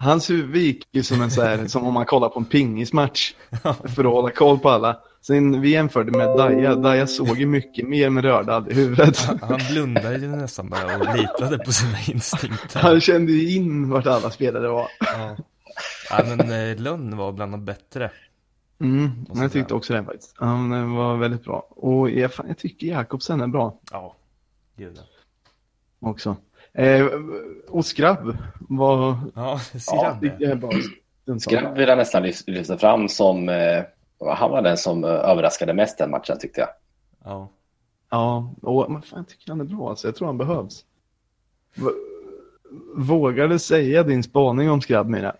[0.00, 3.34] Hans huvud gick ju som en så här, som om man kollar på en pingismatch.
[3.62, 5.00] För att hålla koll på alla.
[5.22, 9.18] Sen vi jämförde med Daja, Daja såg ju mycket mer med rördad i huvudet.
[9.18, 12.80] Han, han blundade ju nästan bara och litade på sina instinkter.
[12.80, 14.88] Han kände ju in vart alla spelare var.
[15.00, 15.36] Ja.
[16.10, 18.10] Ja, men eh, Lönn var bland de bättre.
[18.80, 20.34] Mm, jag tyckte också det faktiskt.
[20.36, 21.66] Han var väldigt bra.
[21.70, 23.80] Och jag, jag tycker Jakobsen är bra.
[23.90, 24.16] Ja,
[24.76, 24.98] gud
[26.00, 26.36] också.
[26.72, 27.06] Eh,
[27.68, 29.16] och Skrabb var...
[29.34, 30.24] Ja, Skrabb.
[31.24, 33.48] Ja, Skrabb vill jag nästan lyfta fram som...
[33.48, 33.82] Eh,
[34.34, 36.68] han var den som eh, överraskade mest den matchen tyckte jag.
[37.24, 37.48] Ja.
[38.10, 39.90] Ja, och men fan, jag tycker han är bra.
[39.90, 40.08] Alltså.
[40.08, 40.84] Jag tror han behövs.
[41.74, 41.84] V
[42.94, 45.36] Vågar du säga din spaning om Skrabb, Mira?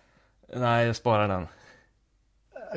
[0.55, 1.47] Nej, jag sparar den.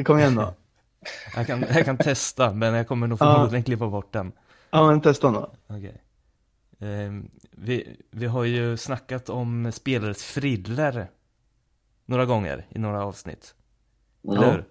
[0.05, 0.55] Kom igen då.
[1.37, 3.65] jag, kan, jag kan testa, men jag kommer nog förmodligen ja.
[3.65, 4.33] klippa bort den.
[4.71, 5.51] Ja, men testa då.
[5.67, 5.79] Okej.
[5.79, 5.93] Okay.
[6.79, 7.13] Eh,
[7.51, 11.11] vi, vi har ju snackat om spelares friller
[12.07, 13.55] några gånger i några avsnitt.
[14.23, 14.37] Ja.
[14.37, 14.65] Eller hur?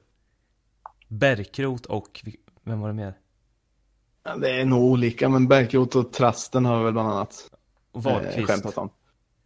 [1.07, 2.25] Berkrot och,
[2.63, 3.13] vem var det mer?
[4.23, 7.51] Ja, det är nog olika, men Berkrot och Trasten har väl bland annat
[7.91, 8.37] och Wahlqvist.
[8.37, 8.89] Eh, skämtat om.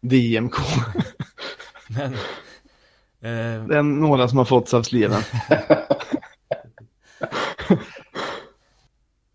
[0.02, 0.56] DMK.
[1.88, 3.66] men, eh...
[3.68, 5.22] Det är några som har fått av sleven.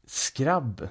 [0.07, 0.89] Skrabb.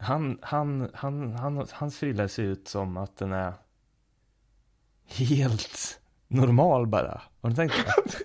[0.00, 3.52] Han, han, han, han, hans frilla ser ut som att den är
[5.06, 7.22] helt normal bara.
[7.40, 8.18] Har du tänkt på det?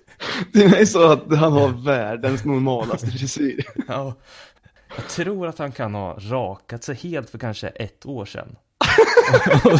[0.52, 3.64] Det är så att han har världens normalaste frisyr.
[3.88, 4.14] Ja.
[4.96, 8.56] Jag tror att han kan ha rakat sig helt för kanske ett år sedan.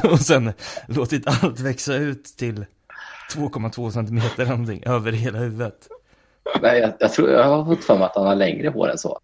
[0.11, 0.53] och sen
[0.89, 2.67] låtit allt växa ut till
[3.35, 5.89] 2,2 centimeter någonting över hela huvudet.
[6.63, 8.99] Nej, jag, jag tror jag har fått för mig att han har längre hår än
[8.99, 9.21] så.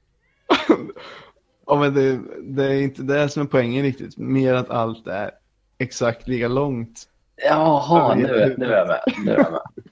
[1.71, 4.19] Ja, men det, det, är inte det som är poängen riktigt.
[4.19, 5.31] Mer att allt är
[5.79, 7.03] exakt lika långt.
[7.45, 9.01] Jaha, nu, nu är jag med.
[9.25, 9.61] Nu är jag med.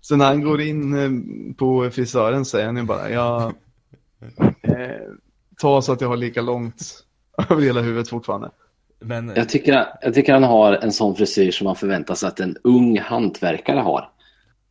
[0.00, 3.54] Så när han går in eh, på frisören säger han ju bara, jag
[4.62, 5.12] eh,
[5.58, 7.04] tar så att jag har lika långt
[7.50, 8.50] över hela huvudet fortfarande.
[9.00, 9.32] Men...
[9.36, 12.56] Jag, tycker, jag tycker han har en sån frisyr som man förväntar sig att en
[12.64, 14.10] ung hantverkare har.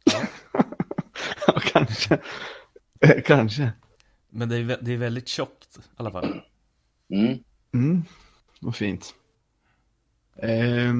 [0.04, 0.20] Ja,
[1.48, 2.18] ja kanske.
[3.00, 3.70] Eh, kanske.
[4.36, 6.42] Men det är, det är väldigt tjockt i alla fall.
[7.10, 7.38] Mm.
[7.74, 8.04] Mm,
[8.60, 9.16] vad fint.
[10.36, 10.94] Eh,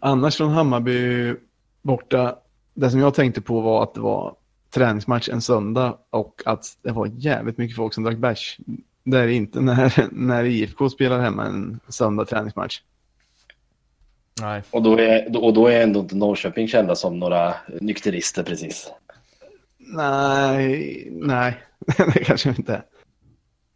[0.00, 1.34] annars från Hammarby
[1.82, 2.38] borta,
[2.74, 4.36] det som jag tänkte på var att det var
[4.70, 8.58] träningsmatch en söndag och att det var jävligt mycket folk som drack bärs.
[9.04, 12.80] Det är det inte när, när IFK spelar hemma en söndag träningsmatch.
[14.40, 14.62] Nej.
[14.70, 18.92] Och då är, och då är ändå inte Norrköping kända som några nykterister precis.
[19.78, 21.56] Nej, nej,
[22.14, 22.82] det kanske inte är.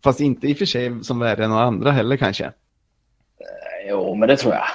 [0.05, 2.45] Fast inte i och för sig som värre än några andra heller kanske.
[2.45, 4.67] Eh, jo, men det tror jag.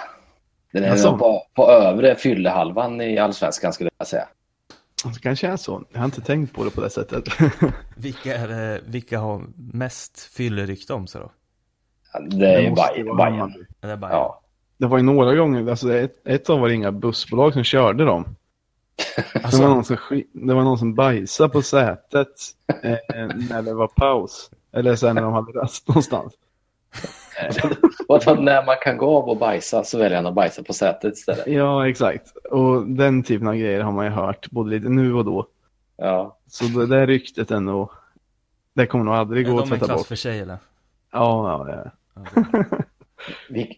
[0.73, 4.27] Den är alltså, på, på övre fyllehalvan i allsvenskan skulle jag säga.
[5.03, 5.83] Det kanske är så.
[5.91, 7.23] Jag har inte tänkt på det på det sättet.
[7.97, 11.31] vilka, är det, vilka har mest fyllerykte om sig då?
[12.13, 13.65] Ja, det är Bajen.
[13.79, 14.41] Det, ja.
[14.77, 18.35] det var ju några gånger, alltså ett, ett av var inga bussbolag som körde dem.
[19.33, 19.62] Alltså...
[19.62, 19.97] Det, var någon som,
[20.33, 22.27] det var någon som bajsade på sätet
[22.83, 24.51] eh, när det var paus.
[24.71, 26.33] Eller sen när de hade rast någonstans.
[28.07, 31.13] och när man kan gå av och bajsa så väljer han att bajsa på sätet
[31.13, 31.47] istället.
[31.47, 32.38] Ja, exakt.
[32.51, 35.47] Och den typen av grejer har man ju hört både lite nu och då.
[35.97, 36.38] Ja.
[36.47, 37.91] Så det där ryktet ändå,
[38.73, 39.83] det kommer nog aldrig gå att tvätta bort.
[39.83, 40.57] Är de en klass för sig eller?
[41.12, 41.91] Ja, ja, ja.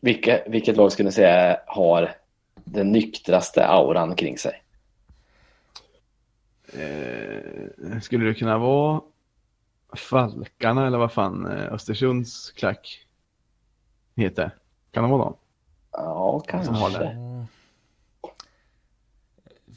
[0.02, 2.12] Vilka, vilket lag skulle ni säga har
[2.56, 4.62] den nyktraste auran kring sig?
[6.74, 9.02] Eh, skulle det kunna vara
[9.94, 13.06] Falkarna eller vad fan eh, Östersunds klack
[14.16, 14.56] heter?
[14.92, 15.36] Kan det vara dem?
[15.92, 17.18] Ja, kanske.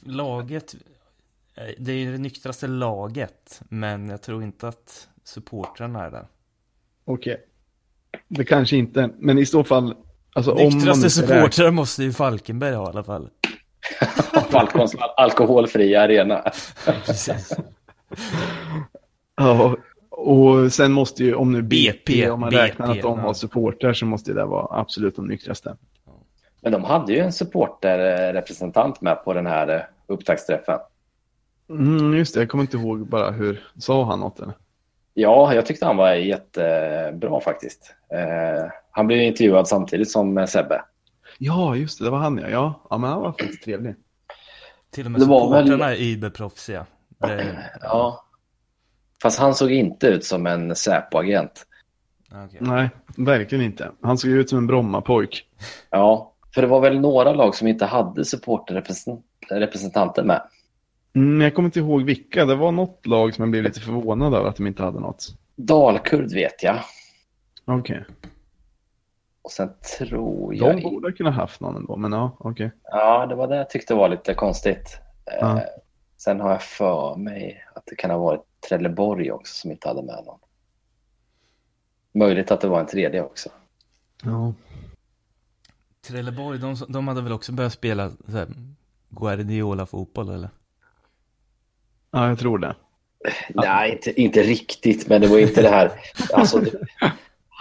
[0.05, 0.75] Laget,
[1.55, 6.27] eh, det är ju det nyktraste laget, men jag tror inte att supportrarna är det.
[7.05, 7.35] Okej.
[7.35, 7.47] Okay.
[8.29, 9.95] Det kanske inte, men i så fall...
[10.35, 13.31] Alltså, Nyktraste supportrar måste ju Falkenberg ha i alla fall.
[14.51, 16.45] Falkons alkoholfria arena.
[16.85, 17.57] Precis.
[19.37, 19.77] ja,
[20.11, 23.35] och sen måste ju, om nu BP, BP om man BP, räknar att de har
[23.35, 25.77] supporter så måste det vara absolut de nyktraste.
[26.61, 30.79] Men de hade ju en supporterrepresentant med på den här eh, upptaktsträffen.
[31.71, 34.55] Mm, just det, jag kommer inte ihåg bara hur, sa han något eller?
[35.15, 37.95] Ja, jag tyckte han var jättebra faktiskt.
[38.15, 40.83] Eh, han blev intervjuad samtidigt som Sebbe.
[41.45, 42.49] Ja, just det, det var han ja.
[42.49, 43.95] Ja, ja men han var faktiskt trevlig.
[44.91, 45.81] Till och med supportrarna väl...
[45.81, 46.87] är überproffsiga.
[47.19, 47.71] Det...
[47.81, 48.25] Ja.
[49.23, 51.67] Fast han såg inte ut som en Säpo-agent.
[52.29, 52.61] Okay.
[52.61, 53.91] Nej, verkligen inte.
[54.03, 55.45] Han såg ut som en Bromma-pojk.
[55.91, 60.43] Ja, för det var väl några lag som inte hade supporterrepresentanter med.
[61.15, 62.45] Mm, jag kommer inte ihåg vilka.
[62.45, 65.27] Det var något lag som jag blev lite förvånad över att de inte hade något.
[65.57, 66.79] Dalkurd vet jag.
[67.65, 68.01] Okej.
[68.01, 68.32] Okay.
[69.43, 70.77] Och sen tror jag...
[70.77, 72.67] De borde kunna haft någon ändå, men ja, okej.
[72.67, 72.79] Okay.
[72.85, 74.99] Ja, det var det jag tyckte var lite konstigt.
[75.25, 75.57] Ja.
[75.57, 75.63] Eh,
[76.17, 80.03] sen har jag för mig att det kan ha varit Trelleborg också som inte hade
[80.03, 80.39] med någon.
[82.15, 83.49] Möjligt att det var en tredje också.
[84.23, 84.55] Ja.
[86.07, 88.11] Trelleborg, de, de hade väl också börjat spela
[89.09, 90.51] Guardiola-fotboll eller?
[92.11, 92.77] Ja, jag tror det.
[93.49, 95.93] Nej, inte, inte riktigt, men det var inte det här.
[96.33, 96.71] Alltså, det,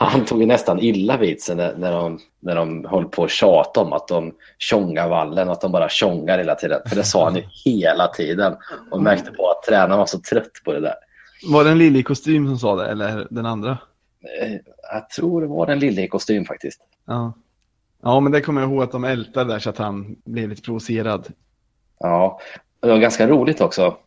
[0.05, 3.31] han tog ju nästan illa vid sig när, när, de, när de höll på att
[3.31, 6.81] tjata om att de tjongar vallen och att de bara tjongar hela tiden.
[6.85, 8.55] För det sa han ju hela tiden
[8.91, 10.95] och märkte på att tränaren var så trött på det där.
[11.51, 13.77] Var det en lille i kostym som sa det eller den andra?
[14.41, 14.53] Eh,
[14.91, 16.81] jag tror det var den lille i kostym faktiskt.
[17.05, 17.33] Ja.
[18.03, 20.61] ja, men det kommer jag ihåg att de ältade där så att han blev lite
[20.61, 21.27] provocerad.
[21.99, 22.39] Ja,
[22.79, 23.97] det var ganska roligt också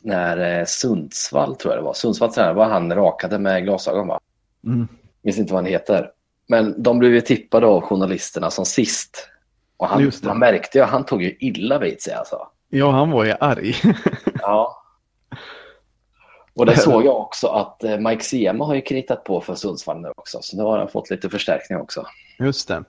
[0.00, 4.20] när eh, Sundsvall, tror jag det var, Sundsvall tränare var han rakade med glasögon va?
[4.66, 4.88] Mm.
[5.22, 6.10] Minns inte vad han heter.
[6.46, 9.28] Men de blev ju tippade av journalisterna som sist.
[9.76, 12.48] Och han, man märkte ju att han tog ju illa vid sig alltså.
[12.68, 13.74] Ja, han var ju arg.
[14.40, 14.82] ja.
[16.54, 20.00] Och det såg jag också att eh, Mike Sema har ju kritat på för Sundsvall
[20.00, 20.38] nu också.
[20.42, 22.06] Så nu har han fått lite förstärkning också.
[22.38, 22.84] Just det.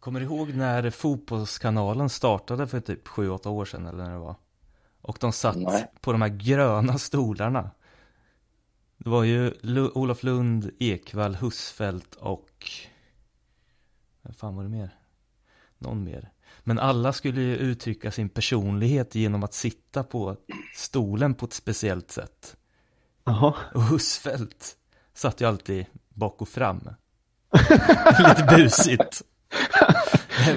[0.00, 4.34] Kommer du ihåg när fotbollskanalen startade för typ 7-8 år sedan eller när det var?
[5.02, 5.86] Och de satt Nej.
[6.00, 7.70] på de här gröna stolarna.
[8.98, 9.52] Det var ju
[9.94, 12.70] Olof Lund, Ekvall, Husfeldt och...
[14.22, 14.90] Vad fan var det mer?
[15.78, 16.30] Någon mer.
[16.64, 20.36] Men alla skulle ju uttrycka sin personlighet genom att sitta på
[20.76, 22.56] stolen på ett speciellt sätt.
[23.24, 23.54] Jaha.
[23.74, 24.76] Och Husfeldt
[25.14, 26.80] satt ju alltid bak och fram.
[28.18, 29.22] Lite busigt.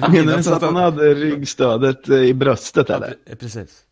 [0.00, 3.16] Menar du att han hade ryggstödet i bröstet eller?
[3.24, 3.84] Ja, precis.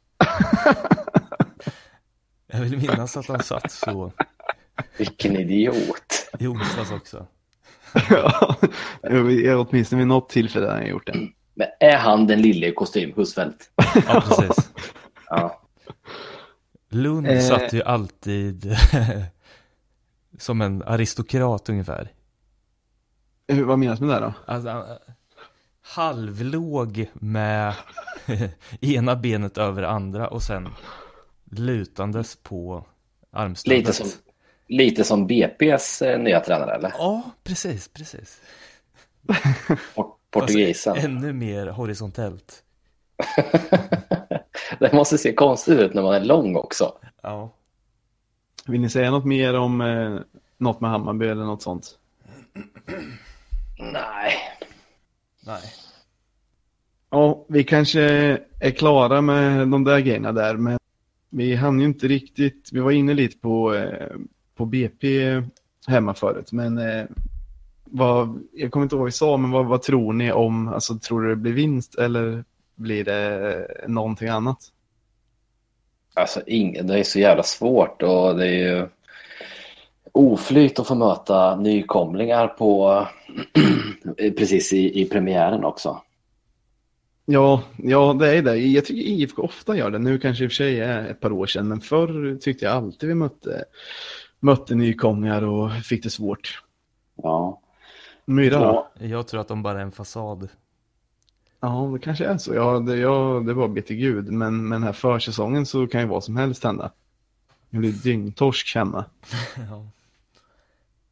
[2.46, 4.12] Jag vill minnas att han satt så.
[4.98, 6.30] Vilken idiot.
[6.38, 7.26] I onsdags också.
[8.10, 8.56] ja,
[9.56, 11.28] åtminstone vid något tillfälle har han gjort det.
[11.54, 13.70] Men är han den lille i kostym, Husfeldt?
[13.76, 14.72] Ja, precis.
[15.28, 15.60] ja.
[16.88, 17.40] Lund eh.
[17.40, 18.76] satt ju alltid
[20.38, 22.12] som en aristokrat ungefär.
[23.48, 24.34] Hur, vad menas med det då?
[24.46, 24.98] Alltså,
[25.80, 27.74] halvlåg med
[28.80, 30.68] ena benet över andra och sen
[31.50, 32.86] lutandes på
[33.30, 33.78] armstödet.
[33.78, 34.08] Lite som,
[34.70, 36.92] lite som BP's eh, nya tränare eller?
[36.98, 38.40] Ja, precis, precis.
[40.30, 40.94] portugisen.
[40.94, 42.62] Fast ännu mer horisontellt.
[44.78, 46.92] det måste se konstigt ut när man är lång också.
[47.22, 47.50] Ja.
[48.66, 50.20] Vill ni säga något mer om eh,
[50.58, 51.98] något med Hammarby eller något sånt?
[53.78, 54.34] Nej.
[55.46, 55.62] Nej.
[57.10, 58.02] Ja, vi kanske
[58.60, 60.78] är klara med de där grejerna där, men
[61.30, 64.16] vi hann ju inte riktigt, vi var inne lite på, eh,
[64.60, 65.42] på BP
[65.86, 67.04] hemma förut, men eh,
[67.84, 70.98] vad, jag kommer inte ihåg vad vi sa, men vad, vad tror ni om, alltså
[70.98, 72.44] tror du det blir vinst eller
[72.74, 74.58] blir det någonting annat?
[76.14, 78.88] Alltså ing, det är så jävla svårt och det är ju
[80.12, 83.06] oflyt att få möta nykomlingar på
[84.16, 86.02] precis i, i premiären också.
[87.24, 88.56] Ja, ja, det är det.
[88.56, 89.98] Jag tycker IFK ofta gör det.
[89.98, 92.74] Nu kanske i och för sig är ett par år sedan, men förr tyckte jag
[92.74, 93.64] alltid vi mötte,
[94.40, 96.62] mötte nykomlingar och fick det svårt.
[97.22, 97.60] Ja.
[98.24, 98.90] Myra ja.
[98.98, 100.48] Jag tror att de bara är en fasad.
[101.60, 102.54] Ja, det kanske är så.
[102.54, 104.32] Ja, det, ja, det var be till gud.
[104.32, 106.90] Men med den här försäsongen så kan ju vad som helst hända.
[107.70, 109.04] Det blir dyngtorsk hemma.
[109.70, 109.86] ja.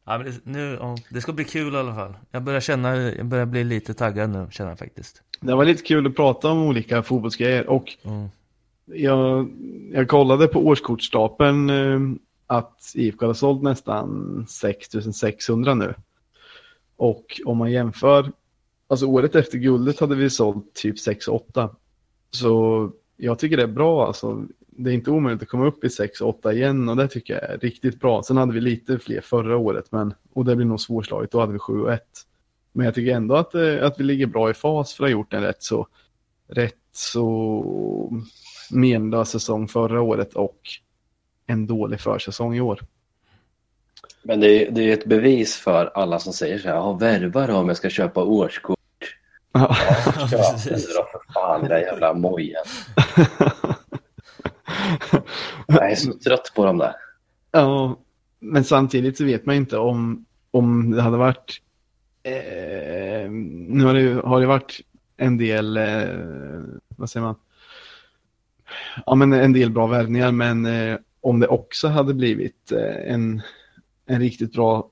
[0.09, 2.13] Ja, men det, nu, ja, det ska bli kul i alla fall.
[2.31, 5.21] Jag börjar känna, jag börjar bli lite taggad nu, känner jag faktiskt.
[5.39, 8.27] Det var lite kul att prata om olika fotbollsgrejer och mm.
[8.85, 9.49] jag,
[9.93, 11.99] jag kollade på årskortstapeln eh,
[12.49, 15.93] att IFK har sålt nästan 6600 nu.
[16.95, 18.31] Och om man jämför,
[18.87, 21.69] alltså året efter guldet hade vi sålt typ 6-8.
[22.31, 24.45] Så jag tycker det är bra alltså.
[24.67, 27.57] Det är inte omöjligt att komma upp i 6-8 igen och det tycker jag är
[27.57, 28.23] riktigt bra.
[28.23, 31.53] Sen hade vi lite fler förra året men, och det blir nog svårslaget, då hade
[31.53, 31.99] vi 7-1.
[32.71, 35.11] Men jag tycker ändå att, eh, att vi ligger bra i fas för att ha
[35.11, 35.87] gjort en rätt så,
[36.47, 38.23] rätt så
[38.71, 40.59] menlös säsong förra året och
[41.49, 42.79] en dålig försäsong i år.
[44.23, 47.55] Men det är, det är ett bevis för alla som säger så här, ja, värva
[47.55, 48.79] om jag ska köpa årskort.
[49.51, 49.75] Ja,
[50.05, 52.63] ja köp det då för fan, den jävla mojen.
[55.67, 56.95] jag är så trött på dem där.
[57.51, 57.99] Ja,
[58.39, 61.61] men samtidigt så vet man inte om, om det hade varit
[62.23, 64.81] Eh, nu har det, har det varit
[65.17, 66.09] en del, eh,
[66.87, 67.35] vad säger man?
[69.05, 73.41] Ja, men en del bra värvningar, men eh, om det också hade blivit eh, en,
[74.05, 74.89] en riktigt bra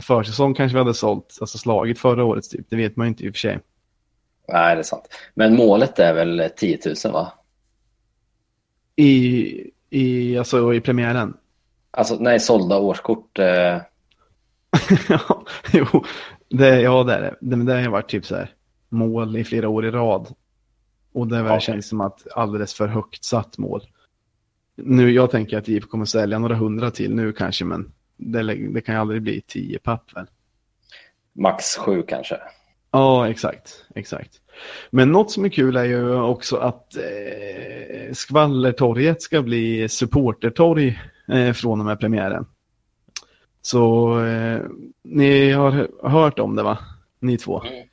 [0.00, 2.66] försäsong kanske vi hade sålt, alltså slagit förra året typ.
[2.70, 3.60] Det vet man inte i och för sig.
[4.48, 5.08] Nej, det är sant.
[5.34, 7.32] Men målet är väl 10 000 va?
[8.96, 11.36] I, i, alltså, i premiären?
[11.90, 13.38] Alltså, nej, sålda årskort.
[13.38, 13.80] Eh...
[15.08, 16.04] ja, jo,
[16.48, 17.36] det, ja, det är det.
[17.40, 18.54] Det, det har varit typ så här
[18.88, 20.34] mål i flera år i rad.
[21.12, 21.60] Och det okay.
[21.60, 23.82] känns som att alldeles för högt satt mål.
[24.82, 28.80] Nu, jag tänker att IFK kommer sälja några hundra till nu kanske, men det, det
[28.80, 30.26] kan ju aldrig bli tio papp väl?
[31.32, 32.36] Max sju kanske.
[32.90, 33.84] Ja, exakt.
[33.94, 34.32] exakt.
[34.90, 40.98] Men något som är kul är ju också att eh, Skvallertorget ska bli supportertorg
[41.32, 42.46] eh, från och med premiären.
[43.62, 44.60] Så eh,
[45.04, 46.78] ni har hört om det va?
[47.20, 47.62] Ni två?
[47.62, 47.88] Mm.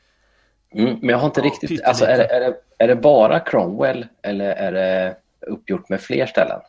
[0.74, 3.40] Mm, men jag har inte ja, riktigt, alltså är det, är, det, är det bara
[3.40, 5.16] Cromwell eller är det
[5.48, 6.60] uppgjort med fler ställen?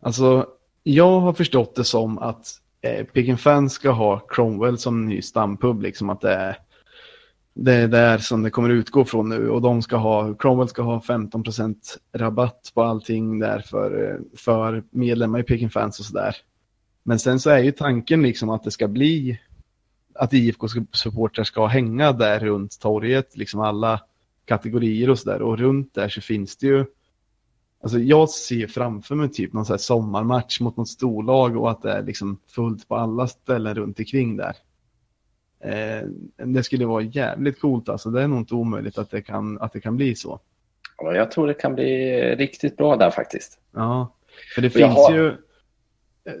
[0.00, 0.46] Alltså,
[0.82, 2.46] jag har förstått det som att
[2.80, 6.58] eh, Pick Fans ska ha Cromwell som ny stampub, liksom att det är
[7.60, 10.82] det är där som det kommer utgå från nu och de ska ha, Cromwell ska
[10.82, 11.76] ha 15%
[12.12, 16.36] rabatt på allting där för, eh, för medlemmar i Peking Fans och sådär.
[17.02, 19.40] Men sen så är ju tanken liksom att det ska bli
[20.14, 24.00] att IFK-supportrar ska hänga där runt torget, liksom alla
[24.44, 25.42] kategorier och sådär.
[25.42, 26.84] Och runt där så finns det ju,
[27.82, 31.92] alltså jag ser framför mig typ någon här sommarmatch mot något storlag och att det
[31.92, 34.54] är liksom fullt på alla ställen runt omkring där.
[35.60, 36.08] Eh,
[36.46, 38.10] det skulle vara jävligt coolt alltså.
[38.10, 40.40] Det är nog inte omöjligt att det kan, att det kan bli så.
[40.98, 43.58] Ja, jag tror det kan bli riktigt bra där faktiskt.
[43.74, 44.14] Ja,
[44.54, 45.14] för det finns har...
[45.14, 45.36] ju...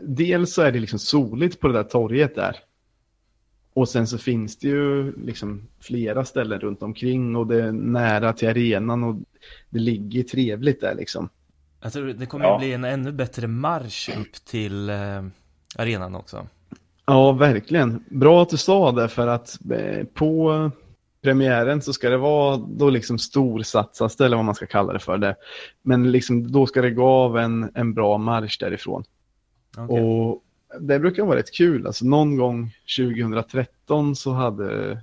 [0.02, 2.56] Dels så är det liksom soligt på det där torget där.
[3.78, 8.32] Och sen så finns det ju liksom flera ställen runt omkring och det är nära
[8.32, 9.16] till arenan och
[9.70, 11.28] det ligger trevligt där liksom.
[11.80, 12.54] Jag tror det kommer ja.
[12.54, 15.24] att bli en ännu bättre marsch upp till eh,
[15.76, 16.46] arenan också.
[17.06, 18.04] Ja, verkligen.
[18.08, 20.70] Bra att du sa det för att eh, på
[21.22, 25.18] premiären så ska det vara då liksom storsatsas eller vad man ska kalla det för
[25.18, 25.36] det.
[25.82, 29.04] Men liksom då ska det gå av en, en bra marsch därifrån.
[29.76, 30.00] Okay.
[30.00, 30.42] Och
[30.80, 31.86] det brukar vara rätt kul.
[31.86, 35.00] Alltså någon gång 2013 så hade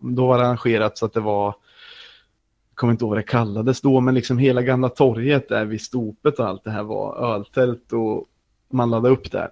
[0.00, 3.80] då var det arrangerat så att det var jag kommer inte ihåg vad det kallades
[3.80, 7.92] då, men liksom hela gamla torget där vid stopet och allt det här var öltält
[7.92, 8.26] och
[8.70, 9.48] man laddade upp där.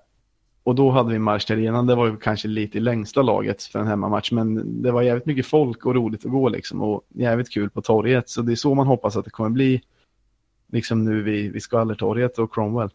[0.62, 1.87] Och då hade vi marsch till arenan.
[1.87, 4.33] Det var ju kanske lite i längsta laget för en hemmamatch.
[4.33, 6.83] Men det var jävligt mycket folk och roligt att gå liksom.
[6.83, 8.29] Och jävligt kul på torget.
[8.29, 9.83] Så det är så man hoppas att det kommer bli.
[10.72, 12.91] Liksom nu vid, vid Skvallertorget och Cromwell.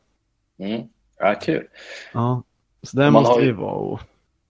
[0.57, 0.81] Mm.
[1.23, 1.67] Ja, kul.
[2.13, 2.43] Ja,
[2.83, 3.71] så där man måste vi vara.
[3.71, 3.99] Och,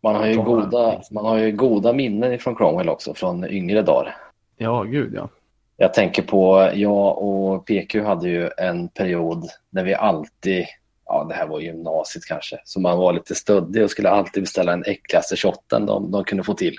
[0.02, 4.16] man, har ju goda, man har ju goda minnen från Cromwell också, från yngre dagar.
[4.58, 5.30] Ja, gud ja.
[5.78, 10.66] Jag tänker på, jag och PQ hade ju en period när vi alltid
[11.06, 14.74] ja, det här var gymnasiet kanske, så man var lite stöddig och skulle alltid beställa
[14.74, 16.76] en äckligaste shotten de, de kunde få till.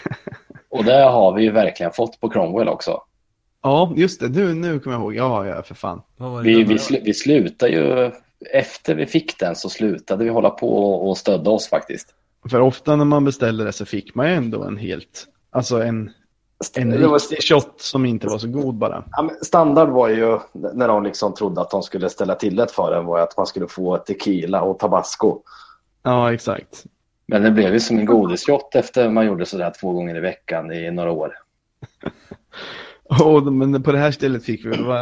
[0.68, 3.02] och det har vi ju verkligen fått på Cromwell också.
[3.62, 4.28] Ja, just det.
[4.28, 5.14] Nu, nu kommer jag ihåg.
[5.14, 6.02] Ja, ja, för fan.
[6.44, 8.10] Vi, vi, sl vi slutade ju,
[8.52, 12.14] efter vi fick den så slutade vi hålla på och stödda oss faktiskt.
[12.50, 16.10] För ofta när man beställde det så fick man ju ändå en helt, alltså en
[16.76, 19.04] en riktig shot som inte var så god bara.
[19.10, 22.92] Ja, standard var ju när de liksom trodde att de skulle ställa till det för
[22.92, 25.42] en var att man skulle få tequila och tabasco.
[26.02, 26.84] Ja, exakt.
[27.26, 30.72] Men det blev ju som en godisshot efter man gjorde sådär två gånger i veckan
[30.72, 31.32] i några år.
[33.20, 35.00] oh, men på det här stället fick vi, vad,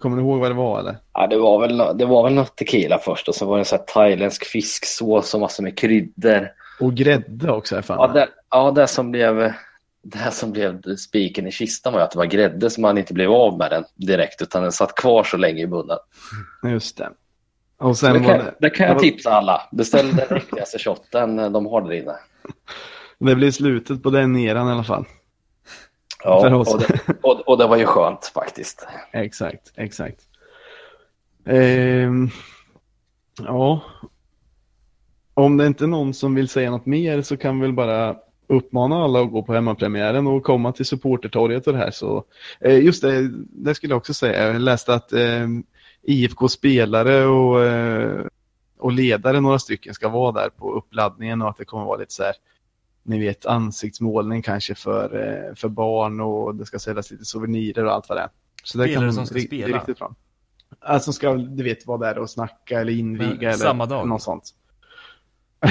[0.00, 0.96] kommer du ihåg vad det var eller?
[1.12, 3.64] Ja, det var väl, det var väl något tequila först och så var det en
[3.64, 6.48] sån här thailändsk fisksås och massor med kryddor.
[6.80, 7.82] Och grädde också.
[7.82, 7.96] Fan.
[8.00, 9.52] Ja, det, ja, det som blev
[10.02, 13.30] det som blev spiken i kistan var att det var grädde som man inte blev
[13.30, 15.98] av med den direkt utan den satt kvar så länge i munnen.
[16.62, 17.10] Just det.
[17.78, 19.00] Och sen det, kan, det, det kan jag var...
[19.00, 19.62] tipsa alla.
[19.72, 22.14] Beställ den riktigaste shotten de har där inne.
[23.18, 25.04] Det blir slutet på den eran i alla fall.
[26.24, 28.86] Ja, och det, och, och det, var ju skönt faktiskt.
[29.12, 30.20] Exakt, exakt.
[31.46, 32.28] Ehm,
[33.38, 33.80] ja,
[35.34, 38.16] om det inte är någon som vill säga något mer så kan vi väl bara
[38.46, 41.90] uppmana alla att gå på hemmapremiären och komma till supportertorget och det här.
[41.90, 42.24] Så,
[42.60, 44.52] eh, just det, det skulle jag också säga.
[44.52, 45.48] Jag läste att eh,
[46.02, 48.26] IFK-spelare och, eh,
[48.78, 52.12] och ledare, några stycken, ska vara där på uppladdningen och att det kommer vara lite
[52.12, 52.34] så här,
[53.02, 57.92] ni vet, ansiktsmålning kanske för, eh, för barn och det ska säljas lite souvenirer och
[57.92, 58.28] allt vad det är.
[58.64, 59.66] Så det spelare kan, som ska det, spela?
[59.66, 60.14] Det är riktigt bra.
[60.80, 64.08] Alltså ska, du vet, vara där och snacka eller inviga Men, eller samma dag.
[64.08, 64.54] något sånt.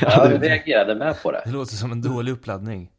[0.00, 1.42] ja, jag reagerade med på det.
[1.44, 2.90] Det låter som en dålig uppladdning.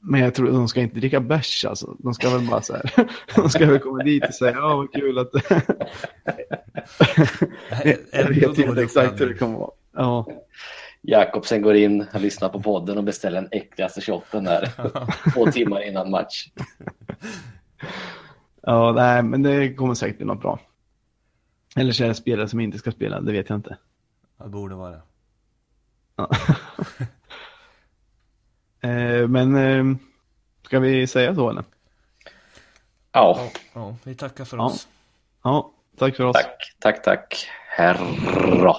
[0.00, 1.96] Men jag tror de ska inte dricka bärs alltså.
[1.98, 2.92] De ska väl bara så här.
[3.36, 5.30] De ska väl komma dit och säga ja vad kul att...
[8.12, 9.70] jag vet inte exakt hur det kommer vara.
[9.96, 10.26] Ja.
[11.02, 14.72] Jakobsen går in, han lyssnar på podden och beställer den äckligaste shotten där.
[15.34, 16.48] Två timmar innan match.
[18.62, 20.60] Ja, nej, men det kommer säkert bli något bra.
[21.76, 23.76] Eller så är det spelare som inte ska spela, det vet jag inte.
[24.38, 25.02] Det borde vara det.
[26.16, 26.30] Ja.
[28.88, 29.98] eh, men eh,
[30.68, 31.64] Ska vi säga så eller?
[33.12, 33.50] Ja.
[33.74, 34.88] ja vi tackar för oss.
[35.42, 36.36] Ja, tack för oss.
[36.36, 37.48] Tack, tack, tack.
[37.68, 38.76] Herra.